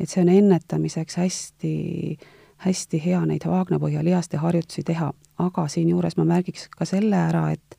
et 0.00 0.08
see 0.08 0.22
on 0.22 0.28
ennetamiseks 0.28 1.16
hästi, 1.16 2.18
hästi 2.66 3.02
hea 3.04 3.20
neid 3.26 3.44
vaagnapõhjalihaste 3.46 4.36
harjutusi 4.36 4.82
teha, 4.82 5.12
aga 5.38 5.68
siinjuures 5.68 6.16
ma 6.16 6.24
märgiks 6.24 6.68
ka 6.68 6.84
selle 6.84 7.16
ära, 7.16 7.50
et 7.52 7.78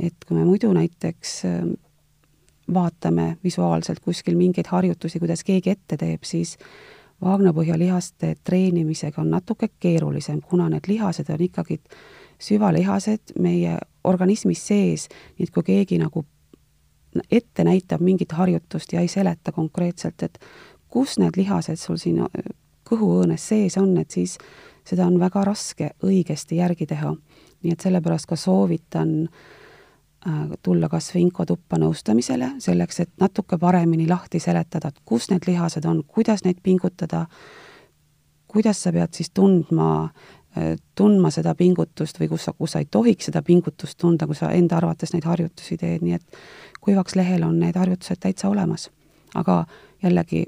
et 0.00 0.24
kui 0.26 0.36
me 0.36 0.44
muidu 0.44 0.72
näiteks 0.72 1.44
ähm, 1.44 1.72
vaatame 2.74 3.36
visuaalselt 3.44 4.00
kuskil 4.00 4.36
mingeid 4.36 4.66
harjutusi, 4.68 5.18
kuidas 5.18 5.44
keegi 5.44 5.70
ette 5.70 5.96
teeb, 5.96 6.24
siis 6.24 6.56
vaagnapõhjalihaste 7.24 8.34
treenimisega 8.44 9.20
on 9.20 9.30
natuke 9.30 9.68
keerulisem, 9.80 10.40
kuna 10.40 10.68
need 10.68 10.88
lihased 10.88 11.28
on 11.30 11.42
ikkagi 11.44 11.80
süvalihased 12.40 13.34
meie 13.38 13.76
organismis 14.04 14.62
sees, 14.66 15.08
nii 15.38 15.48
et 15.48 15.54
kui 15.54 15.66
keegi 15.66 15.98
nagu 16.00 16.24
ette 17.30 17.64
näitab 17.66 18.00
mingit 18.00 18.32
harjutust 18.32 18.92
ja 18.92 19.00
ei 19.00 19.08
seleta 19.08 19.52
konkreetselt, 19.52 20.22
et 20.22 20.38
kus 20.88 21.18
need 21.18 21.36
lihased 21.36 21.76
sul 21.76 21.98
siin 22.00 22.22
kõhuõõnes 22.88 23.48
sees 23.52 23.76
on, 23.78 23.96
et 23.98 24.10
siis 24.10 24.38
seda 24.86 25.06
on 25.06 25.18
väga 25.20 25.44
raske 25.44 25.90
õigesti 26.06 26.56
järgi 26.62 26.86
teha. 26.86 27.14
nii 27.62 27.72
et 27.72 27.80
sellepärast 27.84 28.26
ka 28.26 28.36
soovitan 28.40 29.10
äh, 29.22 29.59
tulla 30.62 30.88
kas 30.92 31.14
või 31.14 31.22
inkotuppa 31.28 31.78
nõustamisele, 31.80 32.50
selleks 32.60 33.00
et 33.00 33.10
natuke 33.20 33.56
paremini 33.58 34.04
lahti 34.08 34.40
seletada, 34.40 34.88
et 34.88 34.98
kus 35.04 35.30
need 35.30 35.46
lihased 35.48 35.86
on, 35.88 36.02
kuidas 36.04 36.44
neid 36.44 36.58
pingutada, 36.62 37.22
kuidas 38.48 38.82
sa 38.82 38.92
pead 38.92 39.16
siis 39.16 39.30
tundma 39.32 39.88
äh, 40.04 40.20
tundma 40.94 41.30
seda 41.30 41.54
pingutust 41.54 42.18
või 42.20 42.28
kus 42.28 42.44
sa, 42.48 42.52
kus 42.52 42.74
sa 42.74 42.82
ei 42.82 42.88
tohiks 42.90 43.30
seda 43.30 43.42
pingutust 43.42 43.98
tunda, 43.98 44.26
kui 44.26 44.34
sa 44.34 44.50
enda 44.50 44.76
arvates 44.80 45.12
neid 45.14 45.24
harjutusi 45.28 45.78
teed, 45.78 46.02
nii 46.02 46.16
et 46.18 46.40
kuivaks 46.80 47.14
lehel 47.16 47.44
on 47.46 47.58
need 47.60 47.78
harjutused 47.78 48.18
täitsa 48.20 48.48
olemas. 48.48 48.90
aga 49.34 49.64
jällegi, 50.02 50.46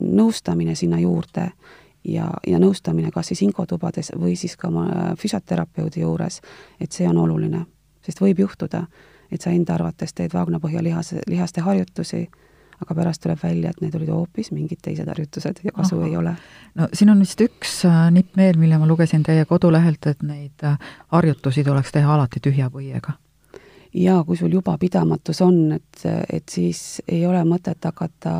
nõustamine 0.00 0.74
sinna 0.74 1.00
juurde 1.00 1.50
ja, 2.04 2.30
ja 2.46 2.58
nõustamine 2.58 3.10
kas 3.10 3.32
siis 3.32 3.42
inkotubades 3.42 4.12
või 4.14 4.36
siis 4.36 4.56
ka 4.56 4.68
oma 4.68 5.14
füsioterapeudi 5.18 6.00
juures, 6.00 6.40
et 6.80 6.92
see 6.92 7.08
on 7.08 7.18
oluline. 7.18 7.66
sest 8.06 8.20
võib 8.20 8.38
juhtuda, 8.38 8.86
et 9.32 9.40
sa 9.40 9.50
enda 9.50 9.74
arvates 9.74 10.14
teed 10.14 10.34
vaagnapõhjalihase, 10.34 11.24
lihaste 11.30 11.64
harjutusi, 11.64 12.24
aga 12.80 12.94
pärast 12.96 13.22
tuleb 13.22 13.38
välja, 13.42 13.70
et 13.70 13.80
need 13.84 13.96
olid 13.98 14.12
hoopis 14.12 14.52
mingid 14.56 14.80
teised 14.82 15.08
harjutused 15.08 15.60
ja 15.64 15.72
kasu 15.76 15.98
Aha. 15.98 16.06
ei 16.08 16.16
ole. 16.16 16.36
no 16.74 16.88
siin 16.92 17.10
on 17.12 17.20
vist 17.20 17.40
üks 17.44 17.80
äh, 17.88 18.06
nipp 18.14 18.36
veel, 18.36 18.58
mille 18.58 18.78
ma 18.78 18.88
lugesin 18.88 19.22
teie 19.26 19.44
kodulehelt, 19.44 20.06
et 20.06 20.22
neid 20.22 20.64
äh, 20.64 20.78
harjutusi 21.12 21.64
tuleks 21.64 21.92
teha 21.92 22.14
alati 22.14 22.40
tühja 22.40 22.70
põiega 22.72 23.18
ja 23.94 24.20
kui 24.24 24.36
sul 24.36 24.52
juba 24.54 24.76
pidamatus 24.78 25.42
on, 25.42 25.72
et, 25.72 26.02
et 26.32 26.48
siis 26.48 27.02
ei 27.08 27.26
ole 27.26 27.42
mõtet 27.44 27.84
hakata 27.84 28.34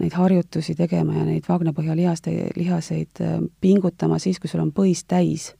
neid 0.00 0.14
harjutusi 0.16 0.74
tegema 0.78 1.16
ja 1.18 1.24
neid 1.26 1.48
vaagnapõhjalihaste, 1.48 2.32
lihaseid 2.56 3.20
äh, 3.20 3.40
pingutama 3.60 4.18
siis, 4.22 4.40
kui 4.40 4.50
sul 4.50 4.62
on 4.64 4.72
põis 4.72 5.04
täis. 5.08 5.52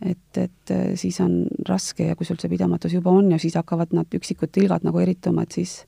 Et, 0.00 0.38
et 0.40 0.74
äh, 0.74 0.90
siis 0.94 1.20
on 1.24 1.46
raske 1.68 2.10
ja 2.10 2.16
kui 2.16 2.26
sul 2.28 2.40
see 2.40 2.52
pidamatus 2.52 2.92
juba 2.92 3.10
on 3.10 3.30
ja 3.32 3.38
siis 3.42 3.56
hakkavad 3.56 3.94
nad 3.96 4.12
üksikud 4.14 4.52
tilgad 4.52 4.84
nagu 4.84 5.00
erituma, 5.00 5.46
et 5.46 5.56
siis 5.56 5.78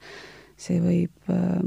see 0.59 0.81
võib 0.83 1.33
äh, 1.33 1.59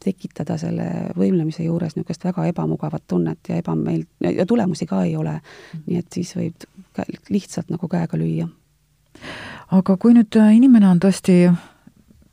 tekitada 0.00 0.56
selle 0.56 0.86
võimlemise 1.18 1.66
juures 1.66 1.92
niisugust 1.96 2.24
väga 2.24 2.46
ebamugavat 2.48 3.04
tunnet 3.06 3.50
ja 3.52 3.60
ebameel- 3.60 4.08
ja 4.24 4.46
tulemusi 4.48 4.88
ka 4.88 5.02
ei 5.04 5.16
ole. 5.16 5.36
Mm. 5.40 5.82
nii 5.86 6.00
et 6.00 6.08
siis 6.12 6.32
võib 6.36 6.64
lihtsalt 7.28 7.68
nagu 7.70 7.88
käega 7.88 8.16
lüüa 8.16 8.48
aga 9.76 9.96
kui 10.00 10.14
nüüd 10.16 10.38
äh, 10.38 10.54
inimene 10.56 10.88
on 10.90 11.02
tõesti 11.02 11.42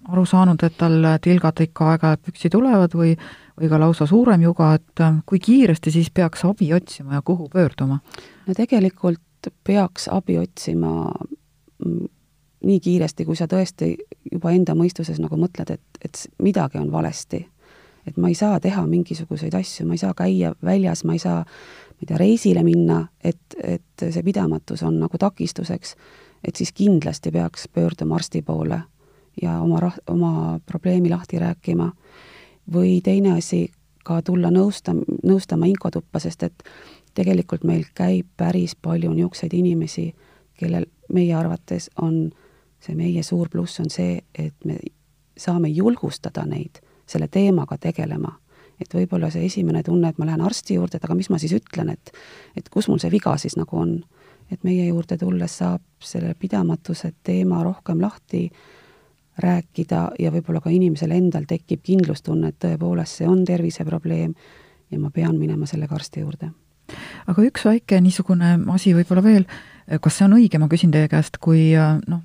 aru 0.08 0.24
saanud, 0.28 0.64
et 0.64 0.78
tal 0.80 1.04
tilgad 1.24 1.62
ikka 1.66 1.92
aeg-ajalt 1.94 2.24
püksi 2.30 2.52
tulevad 2.54 2.94
või, 2.96 3.14
või 3.60 3.70
ka 3.72 3.80
lausa 3.82 4.08
suurem 4.10 4.46
juga, 4.46 4.74
et 4.80 5.04
äh, 5.04 5.22
kui 5.28 5.42
kiiresti 5.44 5.94
siis 5.94 6.12
peaks 6.14 6.46
abi 6.48 6.72
otsima 6.74 7.18
ja 7.18 7.24
kuhu 7.26 7.50
pöörduma? 7.54 8.00
no 8.48 8.58
tegelikult 8.58 9.22
peaks 9.64 10.08
abi 10.12 10.38
otsima 10.38 11.12
mm, 11.86 12.08
nii 12.68 12.80
kiiresti, 12.80 13.26
kui 13.26 13.36
sa 13.38 13.48
tõesti 13.48 13.94
juba 14.32 14.52
enda 14.52 14.76
mõistuses 14.76 15.20
nagu 15.22 15.38
mõtled, 15.40 15.72
et, 15.78 16.02
et 16.04 16.24
midagi 16.44 16.82
on 16.82 16.92
valesti. 16.92 17.46
et 18.08 18.18
ma 18.18 18.30
ei 18.32 18.36
saa 18.36 18.60
teha 18.60 18.86
mingisuguseid 18.88 19.54
asju, 19.54 19.86
ma 19.88 19.94
ei 19.94 20.02
saa 20.02 20.14
käia 20.14 20.54
väljas, 20.64 21.04
ma 21.04 21.14
ei 21.14 21.20
saa, 21.20 21.42
ma 21.44 22.02
ei 22.02 22.08
tea, 22.08 22.18
reisile 22.18 22.64
minna, 22.64 23.08
et, 23.24 23.56
et 23.64 24.06
see 24.10 24.24
pidamatus 24.24 24.84
on 24.84 25.00
nagu 25.00 25.18
takistuseks 25.18 25.96
et 26.44 26.56
siis 26.56 26.72
kindlasti 26.74 27.32
peaks 27.32 27.68
pöörduma 27.74 28.16
arsti 28.16 28.42
poole 28.42 28.82
ja 29.42 29.60
oma 29.62 29.80
rah-, 29.80 30.00
oma 30.08 30.60
probleemi 30.66 31.10
lahti 31.10 31.40
rääkima. 31.40 31.92
või 32.74 33.02
teine 33.04 33.38
asi, 33.38 33.72
ka 34.04 34.22
tulla 34.22 34.50
nõusta-, 34.52 34.96
nõustama 35.24 35.66
inkotuppa, 35.66 36.20
sest 36.20 36.44
et 36.44 36.64
tegelikult 37.18 37.64
meil 37.66 37.86
käib 37.98 38.28
päris 38.38 38.76
palju 38.76 39.14
niisuguseid 39.14 39.54
inimesi, 39.58 40.12
kellel 40.58 40.86
meie 41.14 41.34
arvates 41.36 41.90
on, 42.02 42.28
see 42.84 42.96
meie 42.96 43.24
suur 43.24 43.50
pluss 43.50 43.80
on 43.82 43.90
see, 43.90 44.20
et 44.38 44.56
me 44.66 44.78
saame 45.38 45.70
julgustada 45.74 46.46
neid 46.46 46.82
selle 47.08 47.28
teemaga 47.28 47.78
tegelema. 47.78 48.38
et 48.78 48.94
võib-olla 48.94 49.32
see 49.34 49.46
esimene 49.46 49.82
tunne, 49.82 50.12
et 50.12 50.20
ma 50.22 50.28
lähen 50.28 50.42
arsti 50.46 50.76
juurde, 50.76 51.00
et 51.00 51.06
aga 51.06 51.16
mis 51.18 51.32
ma 51.34 51.40
siis 51.42 51.56
ütlen, 51.58 51.90
et 51.90 52.12
et 52.56 52.70
kus 52.70 52.88
mul 52.88 53.00
see 53.02 53.10
viga 53.10 53.34
siis 53.42 53.56
nagu 53.58 53.78
on 53.78 53.96
et 54.52 54.64
meie 54.64 54.88
juurde 54.88 55.18
tulles 55.18 55.58
saab 55.60 55.82
selle 56.04 56.36
pidamatuse 56.40 57.12
teema 57.24 57.64
rohkem 57.64 58.02
lahti 58.02 58.48
rääkida 59.38 60.04
ja 60.20 60.32
võib-olla 60.34 60.62
ka 60.64 60.72
inimesel 60.74 61.12
endal 61.14 61.46
tekib 61.48 61.84
kindlustunne, 61.86 62.50
et 62.50 62.60
tõepoolest 62.64 63.22
see 63.22 63.28
on 63.30 63.44
terviseprobleem 63.46 64.34
ja 64.92 65.00
ma 65.00 65.12
pean 65.14 65.38
minema 65.38 65.68
sellega 65.70 65.96
arsti 65.96 66.24
juurde. 66.24 66.50
Aga 67.28 67.44
üks 67.48 67.66
väike 67.68 68.02
niisugune 68.02 68.56
asi 68.74 68.94
võib-olla 68.96 69.24
veel, 69.24 69.46
kas 70.02 70.18
see 70.18 70.26
on 70.28 70.38
õige, 70.40 70.60
ma 70.60 70.68
küsin 70.72 70.92
teie 70.92 71.08
käest, 71.12 71.38
kui 71.44 71.70
noh, 71.76 72.24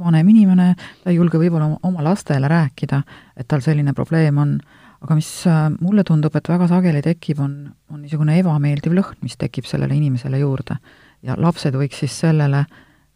vanem 0.00 0.28
inimene, 0.28 0.74
ta 1.02 1.10
ei 1.10 1.16
julge 1.16 1.38
võib-olla 1.40 1.78
oma 1.86 2.04
lastele 2.04 2.48
rääkida, 2.50 3.02
et 3.36 3.48
tal 3.48 3.62
selline 3.64 3.94
probleem 3.96 4.38
on, 4.38 4.56
aga 5.04 5.16
mis 5.18 5.28
äh, 5.48 5.68
mulle 5.80 6.04
tundub, 6.06 6.34
et 6.36 6.48
väga 6.48 6.68
sageli 6.70 7.02
tekib, 7.04 7.40
on, 7.44 7.54
on 7.92 8.02
niisugune 8.02 8.38
ebameeldiv 8.40 8.96
lõhn, 8.96 9.20
mis 9.24 9.36
tekib 9.40 9.68
sellele 9.68 9.96
inimesele 9.96 10.40
juurde. 10.40 10.78
ja 11.22 11.34
lapsed 11.38 11.74
võiks 11.74 11.98
siis 12.02 12.12
sellele 12.20 12.66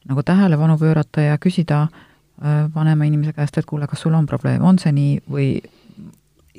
nagu 0.08 0.22
tähelepanu 0.24 0.78
pöörata 0.78 1.20
ja 1.20 1.38
küsida 1.38 1.82
äh, 1.82 2.64
vanema 2.74 3.04
inimese 3.04 3.32
käest, 3.36 3.58
et 3.58 3.68
kuule, 3.68 3.86
kas 3.86 4.00
sul 4.00 4.14
on 4.14 4.26
probleem, 4.26 4.64
on 4.64 4.78
see 4.78 4.92
nii 4.92 5.20
või 5.30 5.50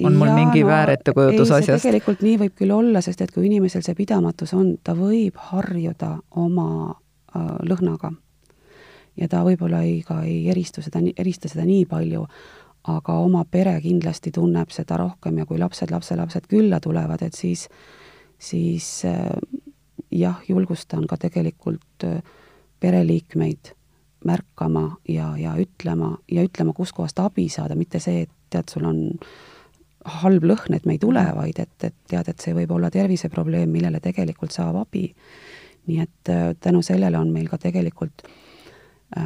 on 0.06 0.18
mul 0.20 0.32
ja, 0.32 0.36
mingi 0.36 0.64
no, 0.64 0.70
väär 0.72 0.94
ettekujutus 0.96 1.52
asjast? 1.52 1.86
tegelikult 1.86 2.24
nii 2.26 2.38
võib 2.46 2.56
küll 2.58 2.74
olla, 2.76 3.02
sest 3.02 3.22
et 3.22 3.32
kui 3.34 3.46
inimesel 3.50 3.84
see 3.86 3.98
pidamatus 3.98 4.54
on, 4.58 4.76
ta 4.84 4.96
võib 4.98 5.38
harjuda 5.52 6.16
oma 6.42 6.68
äh, 6.92 7.54
lõhnaga. 7.68 8.14
ja 9.20 9.28
ta 9.28 9.44
võib-olla 9.48 9.84
ei, 9.88 10.02
ka 10.08 10.22
ei 10.28 10.50
eristu 10.50 10.82
seda, 10.82 11.02
erista 11.18 11.52
seda 11.52 11.66
nii 11.68 11.86
palju, 11.86 12.26
aga 12.92 13.18
oma 13.22 13.44
pere 13.46 13.76
kindlasti 13.82 14.32
tunneb 14.32 14.72
seda 14.74 14.98
rohkem 14.98 15.38
ja 15.38 15.46
kui 15.46 15.60
lapsed, 15.62 15.92
lapselapsed 15.92 16.48
külla 16.50 16.80
tulevad, 16.80 17.22
et 17.22 17.38
siis, 17.38 17.68
siis 18.40 19.04
äh, 19.06 19.28
jah, 20.12 20.42
julgustan 20.48 21.06
ka 21.08 21.18
tegelikult 21.18 22.08
äh, 22.08 22.22
pereliikmeid 22.80 23.76
märkama 24.26 24.98
ja, 25.10 25.34
ja 25.38 25.56
ütlema 25.58 26.18
ja 26.32 26.44
ütlema, 26.46 26.74
kuskohast 26.74 27.20
abi 27.20 27.50
saada, 27.50 27.76
mitte 27.76 28.00
see, 28.00 28.26
et 28.26 28.32
tead, 28.52 28.70
sul 28.70 28.86
on 28.86 29.02
halb 30.06 30.44
lõhn, 30.44 30.76
et 30.76 30.86
me 30.86 30.96
ei 30.98 31.02
tule, 31.02 31.24
vaid 31.36 31.60
et, 31.60 31.76
et 31.84 31.96
tead, 32.10 32.30
et 32.30 32.40
see 32.40 32.56
võib 32.58 32.72
olla 32.72 32.90
terviseprobleem, 32.90 33.70
millele 33.70 34.00
tegelikult 34.00 34.52
saab 34.52 34.80
abi. 34.82 35.14
nii 35.90 36.00
et 36.00 36.30
äh, 36.30 36.56
tänu 36.60 36.82
sellele 36.86 37.18
on 37.18 37.32
meil 37.34 37.50
ka 37.50 37.58
tegelikult 37.58 38.24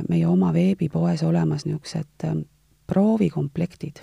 meie 0.09 0.25
oma 0.25 0.49
veebipoes 0.53 1.21
olemas 1.23 1.65
niisugused 1.65 2.25
proovikomplektid. 2.87 4.01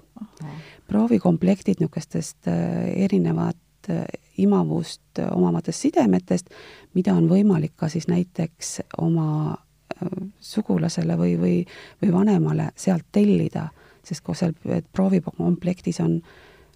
proovikomplektid 0.86 1.80
niisugustest 1.80 2.48
äh, 2.48 3.04
erinevat 3.04 3.56
äh, 3.90 4.04
imavust 4.38 5.18
omavatest 5.30 5.80
sidemetest, 5.80 6.50
mida 6.94 7.14
on 7.14 7.28
võimalik 7.28 7.72
ka 7.76 7.88
siis 7.88 8.08
näiteks 8.08 8.80
oma 8.98 9.52
äh, 9.52 10.08
sugulasele 10.40 11.16
või, 11.18 11.36
või, 11.38 11.56
või 12.02 12.12
vanemale 12.12 12.70
sealt 12.76 13.06
tellida, 13.12 13.68
sest 14.04 14.24
kui 14.24 14.34
seal 14.34 14.54
proovikomplektis 14.92 16.00
on 16.00 16.20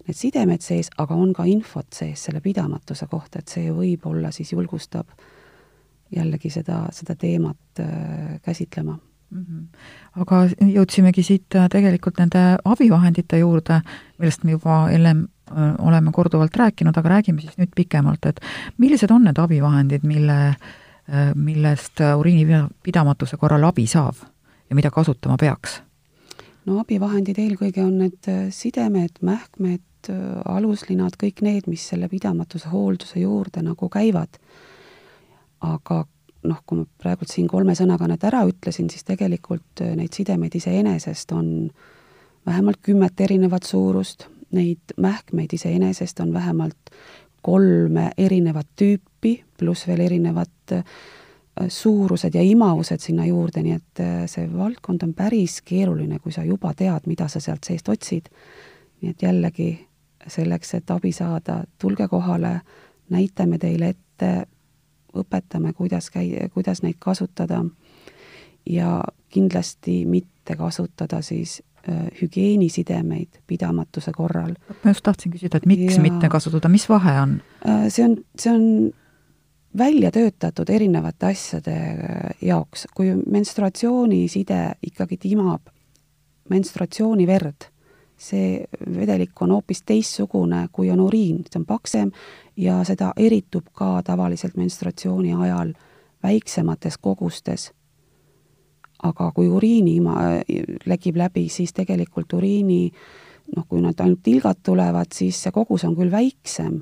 need 0.07 0.15
sidemed 0.15 0.61
sees, 0.61 0.89
aga 0.97 1.15
on 1.15 1.33
ka 1.33 1.43
infot 1.43 1.87
sees 1.93 2.23
selle 2.27 2.41
pidamatuse 2.41 3.07
kohta, 3.11 3.39
et 3.39 3.47
see 3.51 3.71
võib-olla 3.71 4.31
siis 4.31 4.53
julgustab 4.53 5.09
jällegi 6.15 6.49
seda, 6.49 6.85
seda 6.95 7.15
teemat 7.19 7.81
käsitlema 8.41 8.95
mm. 9.29 9.45
-hmm. 9.45 10.21
aga 10.21 10.47
jõudsimegi 10.73 11.23
siit 11.23 11.55
äh, 11.55 11.69
tegelikult 11.69 12.19
nende 12.19 12.43
abivahendite 12.65 13.39
juurde, 13.39 13.81
millest 14.17 14.43
me 14.43 14.51
juba 14.51 14.89
ennem 14.91 15.27
äh, 15.51 15.75
oleme 15.79 16.11
korduvalt 16.11 16.55
rääkinud, 16.55 16.97
aga 16.97 17.09
räägime 17.09 17.41
siis 17.41 17.57
nüüd 17.57 17.73
pikemalt, 17.75 18.25
et 18.25 18.39
millised 18.77 19.11
on 19.11 19.23
need 19.23 19.37
abivahendid, 19.37 20.03
mille, 20.03 20.39
äh, 20.47 21.33
millest 21.35 21.99
uriinipidamatuse 22.17 23.37
korral 23.37 23.63
abi 23.63 23.87
saab 23.87 24.15
ja 24.69 24.75
mida 24.75 24.91
kasutama 24.91 25.37
peaks? 25.37 25.81
no 26.65 26.79
abivahendid 26.79 27.37
eelkõige 27.39 27.83
on 27.83 27.97
need 27.97 28.27
sidemed, 28.51 29.21
mähkmed, 29.21 29.81
aluslinad, 30.09 31.15
kõik 31.19 31.41
need, 31.45 31.67
mis 31.67 31.87
selle 31.89 32.09
pidamatuse 32.11 32.69
hoolduse 32.71 33.19
juurde 33.19 33.63
nagu 33.65 33.89
käivad. 33.89 34.39
aga 35.61 36.05
noh, 36.47 36.61
kui 36.65 36.81
ma 36.81 36.85
praegult 37.01 37.31
siin 37.31 37.47
kolme 37.49 37.75
sõnaga 37.77 38.07
need 38.09 38.23
ära 38.27 38.43
ütlesin, 38.47 38.89
siis 38.91 39.05
tegelikult 39.07 39.83
äh, 39.83 39.93
neid 39.97 40.15
sidemeid 40.15 40.55
iseenesest 40.57 41.31
on 41.35 41.69
vähemalt 42.47 42.81
kümmet 42.85 43.19
erinevat 43.21 43.67
suurust, 43.67 44.27
neid 44.55 44.95
mähkmeid 44.97 45.53
iseenesest 45.57 46.19
on 46.23 46.33
vähemalt 46.33 46.91
kolme 47.43 48.11
erinevat 48.17 48.69
tüüpi, 48.79 49.41
pluss 49.59 49.87
veel 49.87 50.05
erinevad 50.07 50.75
äh, 50.75 50.83
suurused 51.67 52.35
ja 52.35 52.43
imavused 52.43 53.03
sinna 53.03 53.25
juurde, 53.27 53.63
nii 53.65 53.75
et 53.75 54.03
äh, 54.03 54.15
see 54.29 54.47
valdkond 54.53 55.03
on 55.07 55.13
päris 55.17 55.61
keeruline, 55.65 56.21
kui 56.23 56.35
sa 56.35 56.45
juba 56.47 56.73
tead, 56.77 57.09
mida 57.09 57.27
sa 57.31 57.43
sealt 57.43 57.67
seest 57.67 57.89
otsid. 57.89 58.31
nii 59.01 59.13
et 59.13 59.21
jällegi, 59.21 59.71
selleks, 60.27 60.73
et 60.73 60.91
abi 60.91 61.11
saada, 61.11 61.63
tulge 61.79 62.07
kohale, 62.07 62.61
näitame 63.09 63.57
teile 63.57 63.93
ette 63.95 64.31
õpetame, 65.17 65.73
kuidas 65.73 66.09
käi-, 66.13 66.49
kuidas 66.53 66.83
neid 66.83 66.97
kasutada 66.99 67.63
ja 68.69 69.03
kindlasti 69.29 70.05
mitte 70.05 70.55
kasutada 70.55 71.21
siis 71.21 71.61
äh, 71.89 72.07
hügieenisidemeid 72.21 73.41
pidamatuse 73.47 74.11
korral. 74.15 74.55
ma 74.83 74.91
just 74.91 75.03
tahtsin 75.03 75.31
küsida, 75.31 75.57
et 75.57 75.65
miks 75.65 75.95
ja, 75.95 76.01
mitte 76.01 76.29
kasutada, 76.29 76.69
mis 76.69 76.89
vahe 76.89 77.19
on? 77.21 77.41
Äh, 77.67 77.87
see 77.89 78.05
on, 78.05 78.17
see 78.39 78.53
on 78.53 78.91
välja 79.77 80.11
töötatud 80.11 80.69
erinevate 80.69 81.31
asjade 81.31 81.75
äh, 81.75 82.35
jaoks, 82.41 82.87
kui 82.95 83.13
menstruatsiooniside 83.15 84.61
ikkagi 84.83 85.17
timab 85.17 85.71
menstruatsiooniverd 86.49 87.67
see 88.17 88.65
vedelik 88.95 89.41
on 89.41 89.51
hoopis 89.51 89.83
teistsugune, 89.85 90.67
kui 90.71 90.89
on 90.91 90.99
uriin, 90.99 91.43
see 91.45 91.59
on 91.59 91.65
paksem 91.65 92.11
ja 92.57 92.79
seda 92.83 93.11
eritub 93.17 93.69
ka 93.73 94.01
tavaliselt 94.03 94.57
menstratsiooni 94.57 95.35
ajal 95.35 95.73
väiksemates 96.23 96.97
kogustes. 96.97 97.71
aga 99.03 99.31
kui 99.31 99.45
uriini 99.47 99.95
ima 99.95 100.15
lekib 100.85 101.15
läbi, 101.15 101.49
siis 101.53 101.73
tegelikult 101.73 102.33
uriini 102.33 102.91
noh, 103.55 103.65
kui 103.69 103.81
nad 103.81 103.99
ainult 103.99 104.23
tilgad 104.23 104.63
tulevad, 104.65 105.13
siis 105.13 105.37
see 105.43 105.53
kogus 105.53 105.85
on 105.85 105.93
küll 105.95 106.11
väiksem, 106.11 106.79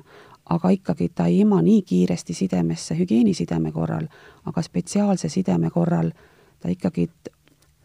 aga 0.48 0.70
ikkagi 0.72 1.10
ta 1.14 1.26
ei 1.26 1.40
ima 1.44 1.60
nii 1.62 1.82
kiiresti 1.82 2.34
sidemesse 2.34 2.96
hügieenisideme 2.96 3.72
korral, 3.72 4.08
aga 4.46 4.62
spetsiaalse 4.62 5.28
sideme 5.28 5.70
korral 5.70 6.10
ta 6.60 6.72
ikkagi 6.72 7.10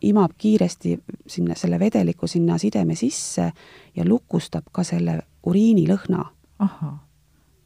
imab 0.01 0.31
kiiresti 0.37 0.95
sinna, 1.27 1.55
selle 1.55 1.79
vedeliku 1.79 2.27
sinna 2.27 2.57
sideme 2.57 2.95
sisse 2.95 3.51
ja 3.95 4.05
lukustab 4.07 4.71
ka 4.71 4.83
selle 4.83 5.19
uriinilõhna. 5.45 6.25
ahhaa, 6.59 6.97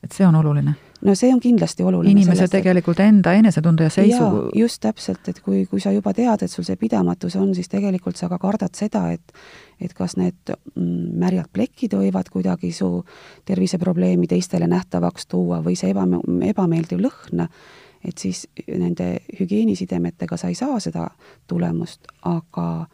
et 0.03 0.11
see 0.11 0.27
on 0.27 0.35
oluline? 0.35 0.75
no 1.05 1.15
see 1.15 1.33
on 1.33 1.39
kindlasti 1.39 1.83
oluline. 1.83 2.11
inimese 2.11 2.35
sellest, 2.35 2.53
tegelikult 2.57 2.99
enda 3.03 3.33
enesetunde 3.37 3.85
ja 3.87 3.93
seisu 3.93 4.49
just 4.55 4.81
täpselt, 4.81 5.27
et 5.29 5.39
kui, 5.45 5.65
kui 5.69 5.81
sa 5.83 5.93
juba 5.93 6.13
tead, 6.17 6.45
et 6.45 6.51
sul 6.51 6.65
see 6.67 6.79
pidamatus 6.81 7.35
on, 7.39 7.53
siis 7.55 7.69
tegelikult 7.71 8.19
sa 8.19 8.29
ka 8.31 8.39
kardad 8.41 8.75
seda, 8.77 9.07
et 9.15 9.35
et 9.81 9.93
kas 9.93 10.15
need 10.15 10.53
mm, 10.53 11.15
märjad 11.19 11.49
plekid 11.53 11.97
võivad 11.99 12.29
kuidagi 12.31 12.71
su 12.71 12.89
terviseprobleemi 13.45 14.27
teistele 14.31 14.69
nähtavaks 14.71 15.27
tuua 15.27 15.59
või 15.65 15.75
see 15.75 15.91
eba, 15.91 16.05
ebameeldiv 16.47 17.01
lõhn 17.03 17.47
et 18.07 18.17
siis 18.17 18.45
nende 18.67 19.17
hügieenisidemetega 19.39 20.37
sa 20.37 20.47
ei 20.47 20.55
saa 20.55 20.79
seda 20.79 21.09
tulemust, 21.47 22.07
aga 22.21 22.85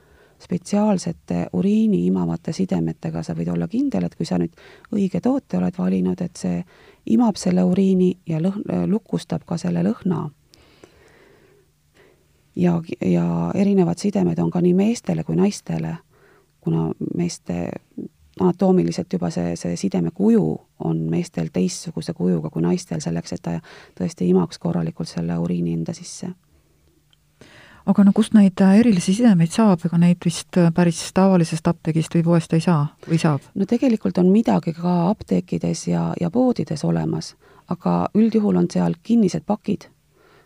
spetsiaalsete 0.42 1.48
uriini 1.54 2.06
imavate 2.08 2.54
sidemetega 2.54 3.24
sa 3.24 3.36
võid 3.38 3.52
olla 3.54 3.68
kindel, 3.70 4.08
et 4.08 4.16
kui 4.18 4.26
sa 4.26 4.40
nüüd 4.42 4.56
õige 4.96 5.22
toote 5.22 5.60
oled 5.60 5.78
valinud, 5.78 6.22
et 6.22 6.38
see 6.38 6.64
imab 7.14 7.38
selle 7.38 7.64
uriini 7.68 8.12
ja 8.30 8.42
lõhn, 8.42 8.64
lukustab 8.90 9.46
ka 9.46 9.58
selle 9.62 9.84
lõhna. 9.86 10.30
ja, 12.56 12.82
ja 13.02 13.52
erinevad 13.56 13.98
sidemed 13.98 14.40
on 14.40 14.50
ka 14.52 14.62
nii 14.62 14.74
meestele 14.74 15.24
kui 15.24 15.36
naistele, 15.36 15.98
kuna 16.62 16.90
meeste 17.16 17.70
anatoomiliselt 18.42 19.14
juba 19.14 19.30
see, 19.34 19.56
see 19.60 19.76
sideme 19.80 20.12
kuju 20.16 20.46
on 20.84 21.02
meestel 21.10 21.52
teistsuguse 21.54 22.14
kujuga 22.18 22.50
kui 22.50 22.64
naistel, 22.66 23.02
selleks 23.04 23.36
et 23.38 23.44
ta 23.46 23.58
tõesti 23.98 24.30
imaks 24.32 24.60
korralikult 24.62 25.10
selle 25.10 25.38
uriini 25.38 25.76
enda 25.78 25.94
sisse. 25.94 26.32
aga 27.86 28.04
no 28.06 28.12
kust 28.14 28.36
neid 28.38 28.62
äh, 28.62 28.76
erilisi 28.80 29.14
sidemeid 29.18 29.52
saab, 29.52 29.86
ega 29.86 29.98
neid 29.98 30.26
vist 30.26 30.58
äh, 30.58 30.70
päris 30.74 31.02
tavalisest 31.14 31.68
apteegist 31.68 32.16
või 32.16 32.24
poest 32.24 32.54
ei 32.54 32.62
saa 32.62 32.84
või 33.08 33.22
saab? 33.22 33.48
no 33.56 33.66
tegelikult 33.66 34.18
on 34.18 34.30
midagi 34.34 34.74
ka 34.78 34.98
apteekides 35.10 35.88
ja, 35.88 36.12
ja 36.22 36.30
poodides 36.30 36.86
olemas, 36.86 37.36
aga 37.70 38.10
üldjuhul 38.16 38.62
on 38.62 38.70
seal 38.70 39.00
kinnised 39.04 39.46
pakid 39.46 39.90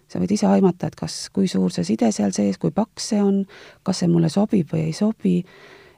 sa 0.08 0.22
võid 0.22 0.36
ise 0.36 0.48
aimata, 0.50 0.88
et 0.88 0.96
kas, 0.96 1.30
kui 1.34 1.48
suur 1.50 1.74
see 1.74 1.88
side 1.88 2.12
seal 2.16 2.34
sees, 2.36 2.60
kui 2.62 2.74
paks 2.76 3.10
see 3.12 3.22
on, 3.24 3.42
kas 3.84 4.04
see 4.04 4.12
mulle 4.12 4.30
sobib 4.30 4.70
või 4.74 4.88
ei 4.90 4.94
sobi 4.94 5.40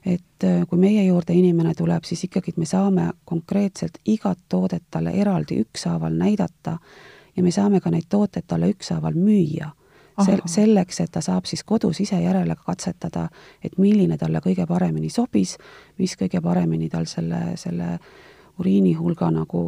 et 0.08 0.43
äh, 0.43 0.62
kui 0.70 0.80
meie 0.80 1.04
juurde 1.08 1.36
inimene 1.36 1.74
tuleb, 1.78 2.06
siis 2.08 2.24
ikkagi, 2.28 2.54
me 2.58 2.65
saame 2.65 3.10
konkreetselt 3.26 4.00
igat 4.06 4.39
toodet 4.50 4.86
talle 4.91 5.12
eraldi 5.12 5.60
ükshaaval 5.65 6.15
näidata 6.15 6.78
ja 7.36 7.43
me 7.43 7.52
saame 7.52 7.82
ka 7.84 7.91
neid 7.91 8.08
tooteid 8.10 8.48
talle 8.48 8.72
ükshaaval 8.76 9.17
müüa. 9.17 9.74
Sel-, 10.17 10.41
selleks, 10.50 10.98
et 11.04 11.12
ta 11.13 11.22
saab 11.22 11.46
siis 11.46 11.62
kodus 11.63 12.00
ise 12.02 12.17
järele 12.17 12.56
katsetada, 12.58 13.28
et 13.62 13.76
milline 13.78 14.17
talle 14.17 14.41
kõige 14.41 14.65
paremini 14.65 15.12
sobis, 15.13 15.58
mis 16.00 16.15
kõige 16.17 16.41
paremini 16.41 16.89
tal 16.89 17.06
selle, 17.06 17.52
selle 17.62 18.00
uriini 18.58 18.96
hulga 18.98 19.30
nagu 19.30 19.62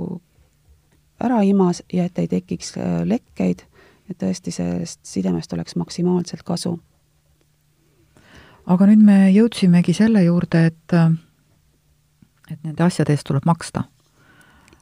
ära 1.21 1.43
imas 1.45 1.83
ja 1.93 2.07
et 2.09 2.17
ei 2.17 2.31
tekiks 2.31 2.77
äh, 2.79 3.01
lekkeid, 3.05 3.65
et 4.09 4.17
tõesti 4.17 4.55
sellest 4.55 5.03
sidemest 5.05 5.53
oleks 5.53 5.75
maksimaalselt 5.77 6.41
kasu 6.47 6.79
aga 8.69 8.87
nüüd 8.89 9.01
me 9.05 9.17
jõudsimegi 9.33 9.95
selle 9.97 10.23
juurde, 10.25 10.65
et 10.69 10.97
et 12.49 12.63
nende 12.65 12.83
asjade 12.83 13.13
eest 13.13 13.27
tuleb 13.29 13.45
maksta. 13.45 13.83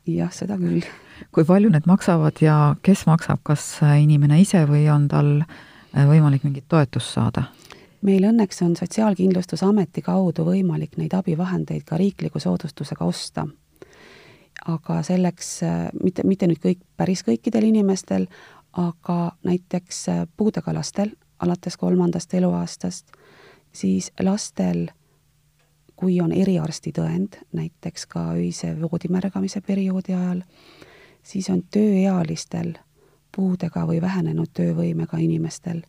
jah, 0.07 0.31
seda 0.31 0.57
küll. 0.59 0.85
kui 1.31 1.45
palju 1.45 1.69
need 1.73 1.87
maksavad 1.87 2.41
ja 2.41 2.75
kes 2.81 3.05
maksab, 3.09 3.41
kas 3.43 3.79
inimene 3.83 4.39
ise 4.41 4.63
või 4.69 4.87
on 4.91 5.07
tal 5.11 5.31
võimalik 5.93 6.43
mingit 6.47 6.67
toetust 6.67 7.15
saada? 7.17 7.47
meil 8.01 8.27
õnneks 8.29 8.61
on 8.63 8.75
Sotsiaalkindlustusameti 8.79 10.01
kaudu 10.05 10.45
võimalik 10.47 10.97
neid 10.97 11.15
abivahendeid 11.17 11.83
ka 11.83 11.97
riikliku 11.97 12.39
soodustusega 12.39 13.05
osta. 13.05 13.47
aga 14.65 15.01
selleks, 15.03 15.61
mitte, 16.03 16.23
mitte 16.23 16.47
nüüd 16.47 16.59
kõik, 16.63 16.83
päris 16.97 17.23
kõikidel 17.23 17.67
inimestel, 17.71 18.27
aga 18.73 19.31
näiteks 19.43 20.05
puudega 20.37 20.73
lastel 20.73 21.15
alates 21.39 21.77
kolmandast 21.77 22.33
eluaastast, 22.33 23.11
siis 23.77 24.11
lastel, 24.23 24.87
kui 25.95 26.19
on 26.21 26.31
eriarstitõend, 26.31 27.39
näiteks 27.53 28.05
ka 28.09 28.31
öise 28.37 28.73
voodimärgamise 28.81 29.61
perioodi 29.61 30.13
ajal, 30.17 30.41
siis 31.23 31.49
on 31.53 31.63
tööealistel 31.73 32.73
puudega 33.35 33.85
või 33.85 34.01
vähenenud 34.01 34.53
töövõimega 34.53 35.19
inimestel 35.21 35.81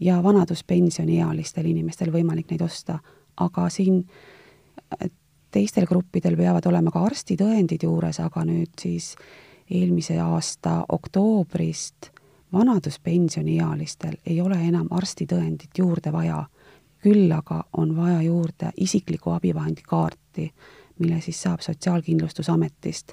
ja 0.00 0.18
vanaduspensioniealistel 0.22 1.68
inimestel 1.70 2.12
võimalik 2.12 2.50
neid 2.50 2.64
osta, 2.64 2.98
aga 3.40 3.68
siin 3.72 4.02
äh, 4.04 5.10
teistel 5.50 5.86
gruppidel 5.86 6.36
peavad 6.36 6.66
olema 6.66 6.90
ka 6.90 7.04
arstitõendid 7.06 7.86
juures, 7.86 8.20
aga 8.20 8.44
nüüd 8.48 8.74
siis 8.80 9.14
eelmise 9.70 10.18
aasta 10.20 10.82
oktoobrist 10.92 12.10
vanaduspensioniealistel 12.54 14.18
ei 14.26 14.40
ole 14.40 14.58
enam 14.68 14.88
arstitõendit 14.90 15.78
juurde 15.78 16.12
vaja, 16.12 16.44
küll 17.04 17.32
aga 17.36 17.64
on 17.76 17.92
vaja 17.96 18.22
juurde 18.24 18.72
isikliku 18.80 19.34
abivahendi 19.36 19.84
kaarti, 19.84 20.48
mille 20.98 21.20
siis 21.20 21.42
saab 21.42 21.60
Sotsiaalkindlustusametist. 21.60 23.12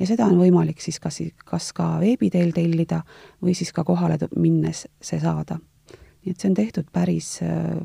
ja 0.00 0.06
seda 0.06 0.26
on 0.26 0.38
võimalik 0.40 0.80
siis 0.80 1.00
kas, 1.00 1.22
kas 1.44 1.72
ka 1.72 1.96
veebi 2.00 2.30
teel 2.30 2.52
tellida 2.52 3.02
või 3.42 3.54
siis 3.54 3.72
ka 3.72 3.84
kohale 3.84 4.18
minnes 4.36 4.86
see 5.00 5.20
saada 5.20 5.60
nii 6.24 6.34
et 6.34 6.40
see 6.40 6.50
on 6.50 6.56
tehtud 6.56 6.88
päris 6.92 7.38
äh, 7.42 7.80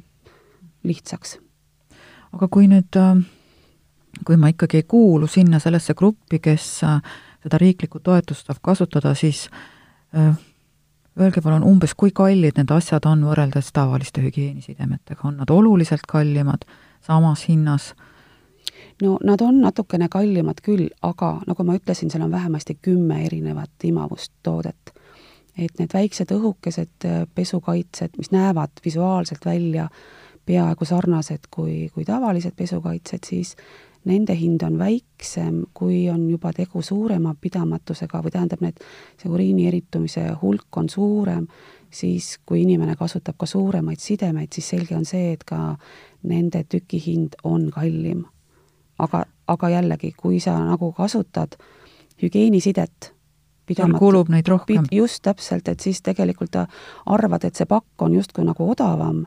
lihtsaks. 0.83 1.37
aga 2.33 2.47
kui 2.51 2.67
nüüd, 2.67 2.97
äh, 2.99 3.21
kui 4.27 4.37
ma 4.37 4.51
ikkagi 4.51 4.81
ei 4.81 4.87
kuulu 4.87 5.27
sinna 5.27 5.59
sellesse 5.63 5.95
gruppi, 5.95 6.39
kes 6.43 6.67
äh, 6.83 6.99
seda 7.43 7.59
riiklikku 7.61 8.01
toetust 8.03 8.47
saab 8.47 8.59
kasutada, 8.61 9.13
siis 9.15 9.47
öelge 11.19 11.41
palun 11.41 11.63
umbes, 11.63 11.93
kui 11.97 12.11
kallid 12.11 12.57
need 12.57 12.71
asjad 12.71 13.05
on 13.05 13.23
võrreldes 13.27 13.71
tavaliste 13.73 14.21
hügieenisidemetega, 14.21 15.21
on 15.23 15.39
nad 15.43 15.49
oluliselt 15.49 16.07
kallimad, 16.07 16.67
samas 17.05 17.47
hinnas? 17.49 17.93
no 19.01 19.17
nad 19.23 19.41
on 19.41 19.61
natukene 19.61 20.07
kallimad 20.09 20.61
küll, 20.63 20.89
aga 21.01 21.39
nagu 21.47 21.63
ma 21.63 21.75
ütlesin, 21.77 22.11
seal 22.11 22.23
on 22.25 22.31
vähemasti 22.31 22.77
kümme 22.81 23.25
erinevat 23.25 23.83
imavust 23.83 24.31
toodet 24.43 24.95
et 25.57 25.79
need 25.79 25.93
väiksed 25.93 26.31
õhukesed 26.35 27.07
äh, 27.07 27.23
pesukaitsed, 27.35 28.17
mis 28.19 28.31
näevad 28.35 28.81
visuaalselt 28.85 29.45
välja 29.45 29.87
peaaegu 30.45 30.85
sarnased 30.85 31.47
kui, 31.51 31.89
kui 31.93 32.05
tavalised 32.05 32.53
pesukaitsed, 32.57 33.23
siis 33.25 33.55
nende 34.05 34.35
hind 34.37 34.63
on 34.65 34.77
väiksem, 34.79 35.63
kui 35.73 36.05
on 36.09 36.27
juba 36.29 36.51
tegu 36.53 36.81
suurema 36.81 37.35
pidamatusega 37.41 38.21
või 38.23 38.33
tähendab, 38.33 38.61
need, 38.61 38.83
see 39.21 39.31
uriini 39.31 39.67
eritumise 39.69 40.27
hulk 40.41 40.77
on 40.77 40.89
suurem, 40.89 41.47
siis 41.89 42.35
kui 42.45 42.61
inimene 42.61 42.95
kasutab 42.99 43.37
ka 43.39 43.47
suuremaid 43.49 44.01
sidemeid, 44.01 44.51
siis 44.53 44.69
selge 44.75 44.95
on 44.97 45.05
see, 45.05 45.33
et 45.33 45.43
ka 45.47 45.75
nende 46.23 46.63
tüki 46.69 47.01
hind 47.01 47.39
on 47.43 47.69
kallim. 47.73 48.25
aga, 48.99 49.25
aga 49.47 49.69
jällegi, 49.69 50.13
kui 50.17 50.39
sa 50.39 50.55
nagu 50.63 50.91
kasutad 50.95 51.57
hügieenisidet 52.21 53.15
pidamatu. 53.65 53.99
kulub 53.99 54.29
neid 54.29 54.47
rohkem. 54.47 54.85
just 54.91 55.21
täpselt, 55.21 55.67
et 55.67 55.79
siis 55.79 56.01
tegelikult 56.01 56.55
arvad, 57.05 57.43
et 57.43 57.55
see 57.55 57.65
pakk 57.65 58.01
on 58.01 58.13
justkui 58.13 58.45
nagu 58.45 58.69
odavam, 58.71 59.25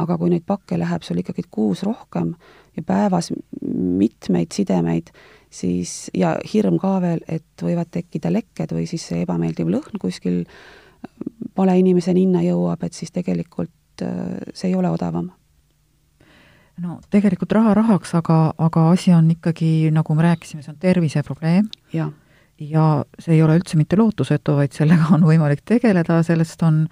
aga 0.00 0.16
kui 0.18 0.32
neid 0.32 0.44
pakke 0.46 0.78
läheb 0.80 1.04
sul 1.06 1.20
ikkagi 1.22 1.46
kuus 1.50 1.84
rohkem 1.86 2.34
ja 2.76 2.82
päevas 2.86 3.30
mitmeid 3.62 4.54
sidemeid, 4.54 5.12
siis 5.50 6.10
ja 6.14 6.34
hirm 6.52 6.80
ka 6.82 6.96
veel, 7.04 7.22
et 7.28 7.62
võivad 7.62 7.92
tekkida 7.94 8.32
lekked 8.34 8.74
või 8.74 8.88
siis 8.90 9.06
see 9.10 9.22
ebameeldiv 9.22 9.70
lõhn 9.70 10.02
kuskil 10.02 10.42
vale 11.56 11.78
inimese 11.78 12.14
ninna 12.16 12.42
jõuab, 12.42 12.82
et 12.82 12.96
siis 12.96 13.14
tegelikult 13.14 14.02
äh, 14.02 14.42
see 14.52 14.72
ei 14.72 14.78
ole 14.78 14.90
odavam 14.90 15.30
no 16.82 16.98
tegelikult 17.12 17.54
raha 17.54 17.74
rahaks, 17.78 18.14
aga, 18.18 18.38
aga 18.58 18.88
asi 18.90 19.14
on 19.14 19.30
ikkagi, 19.34 19.90
nagu 19.94 20.16
me 20.18 20.26
rääkisime, 20.26 20.64
see 20.64 20.74
on 20.74 20.82
terviseprobleem. 20.82 21.68
ja 22.58 23.04
see 23.18 23.34
ei 23.34 23.42
ole 23.42 23.58
üldse 23.58 23.78
mitte 23.78 23.98
lootusetu, 23.98 24.56
vaid 24.58 24.74
sellega 24.76 25.10
on 25.14 25.26
võimalik 25.26 25.64
tegeleda, 25.66 26.20
sellest 26.26 26.62
on, 26.66 26.84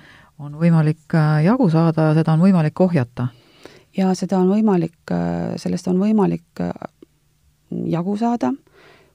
on 0.43 0.59
võimalik 0.59 1.15
äh, 1.15 1.45
jagu 1.47 1.69
saada, 1.71 2.11
seda 2.17 2.35
on 2.35 2.43
võimalik 2.43 2.81
ohjata. 2.81 3.29
ja 3.97 4.15
seda 4.19 4.41
on 4.41 4.51
võimalik, 4.51 5.01
äh, 5.11 5.55
sellest 5.61 5.89
on 5.89 6.01
võimalik 6.03 6.61
äh, 6.61 6.73
jagu 7.93 8.17
saada, 8.17 8.53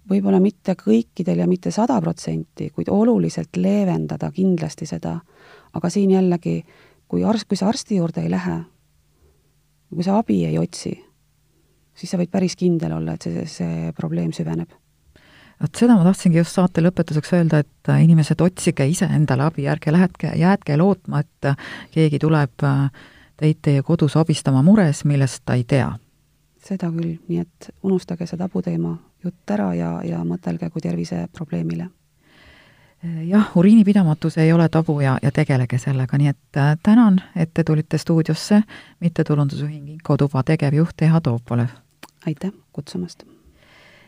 võib-olla 0.09 0.39
mitte 0.39 0.77
kõikidel 0.79 1.43
ja 1.43 1.47
mitte 1.47 1.71
sada 1.71 1.99
protsenti, 2.01 2.69
kuid 2.69 2.89
oluliselt 2.89 3.57
leevendada 3.57 4.31
kindlasti 4.31 4.85
seda. 4.85 5.19
aga 5.73 5.89
siin 5.89 6.11
jällegi, 6.11 6.63
kui 7.07 7.23
arst, 7.23 7.47
kui 7.47 7.57
sa 7.57 7.67
arsti 7.67 7.99
juurde 7.99 8.23
ei 8.23 8.31
lähe, 8.31 8.63
kui 9.93 10.03
sa 10.03 10.17
abi 10.17 10.45
ei 10.45 10.57
otsi, 10.57 10.95
siis 11.93 12.11
sa 12.11 12.17
võid 12.17 12.31
päris 12.31 12.55
kindel 12.55 12.91
olla, 12.91 13.13
et 13.13 13.21
see, 13.21 13.45
see 13.45 13.91
probleem 13.95 14.31
süveneb 14.31 14.71
vot 15.61 15.75
seda 15.79 15.97
ma 15.97 16.05
tahtsingi 16.05 16.41
just 16.41 16.55
saate 16.57 16.81
lõpetuseks 16.85 17.33
öelda, 17.37 17.61
et 17.65 17.91
äh, 17.91 18.01
inimesed, 18.05 18.41
otsige 18.41 18.87
ise 18.89 19.09
endale 19.13 19.47
abi, 19.47 19.67
ärge 19.69 19.93
lähetke, 19.93 20.33
jäädke 20.37 20.77
lootma, 20.77 21.23
et 21.25 21.51
äh, 21.51 21.69
keegi 21.93 22.19
tuleb 22.21 22.65
äh, 22.65 22.87
teid 23.37 23.61
teie 23.65 23.83
kodus 23.85 24.17
abistama 24.17 24.63
mures, 24.65 25.03
millest 25.05 25.43
ta 25.45 25.57
ei 25.57 25.63
tea. 25.63 25.91
seda 26.67 26.89
küll, 26.91 27.13
nii 27.29 27.39
et 27.39 27.69
unustage 27.83 28.25
see 28.27 28.37
tabuteema 28.37 28.97
jutt 29.23 29.51
ära 29.55 29.69
ja, 29.77 29.91
ja 30.03 30.23
mõtelge 30.27 30.69
kui 30.69 30.83
terviseprobleemile 30.83 31.87
jah, 33.29 33.51
uriinipidamatus 33.55 34.37
ei 34.41 34.51
ole 34.53 34.65
tabu 34.73 34.97
ja, 34.99 35.15
ja 35.21 35.31
tegelege 35.31 35.77
sellega, 35.79 36.17
nii 36.17 36.33
et 36.33 36.59
tänan, 36.83 37.21
et 37.35 37.53
te 37.53 37.63
tulite 37.63 38.01
stuudiosse, 38.01 38.61
mittetulundusühing 38.99 40.01
Koduva 40.03 40.43
tegevjuht 40.43 41.07
Eha 41.07 41.21
Toopolev. 41.21 41.71
aitäh 42.25 42.51
kutsumast! 42.73 43.36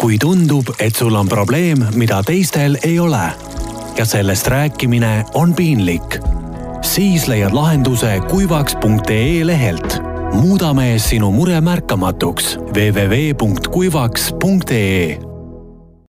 Kui 0.00 0.18
tundub, 0.18 0.66
et 0.78 0.96
sul 0.96 1.14
on 1.18 1.28
probleem, 1.28 1.86
mida 1.94 2.22
teistel 2.22 2.78
ei 2.86 2.98
ole 2.98 3.32
ja 3.98 4.04
sellest 4.04 4.46
rääkimine 4.46 5.24
on 5.34 5.54
piinlik, 5.54 6.18
siis 6.82 7.28
leiad 7.28 7.52
lahenduse 7.52 8.20
kuivaks.ee 8.30 9.46
lehelt. 9.46 9.98
muudame 10.32 10.98
sinu 10.98 11.30
mure 11.30 11.60
märkamatuks 11.60 12.58
www.kuivaks.ee 12.58 15.27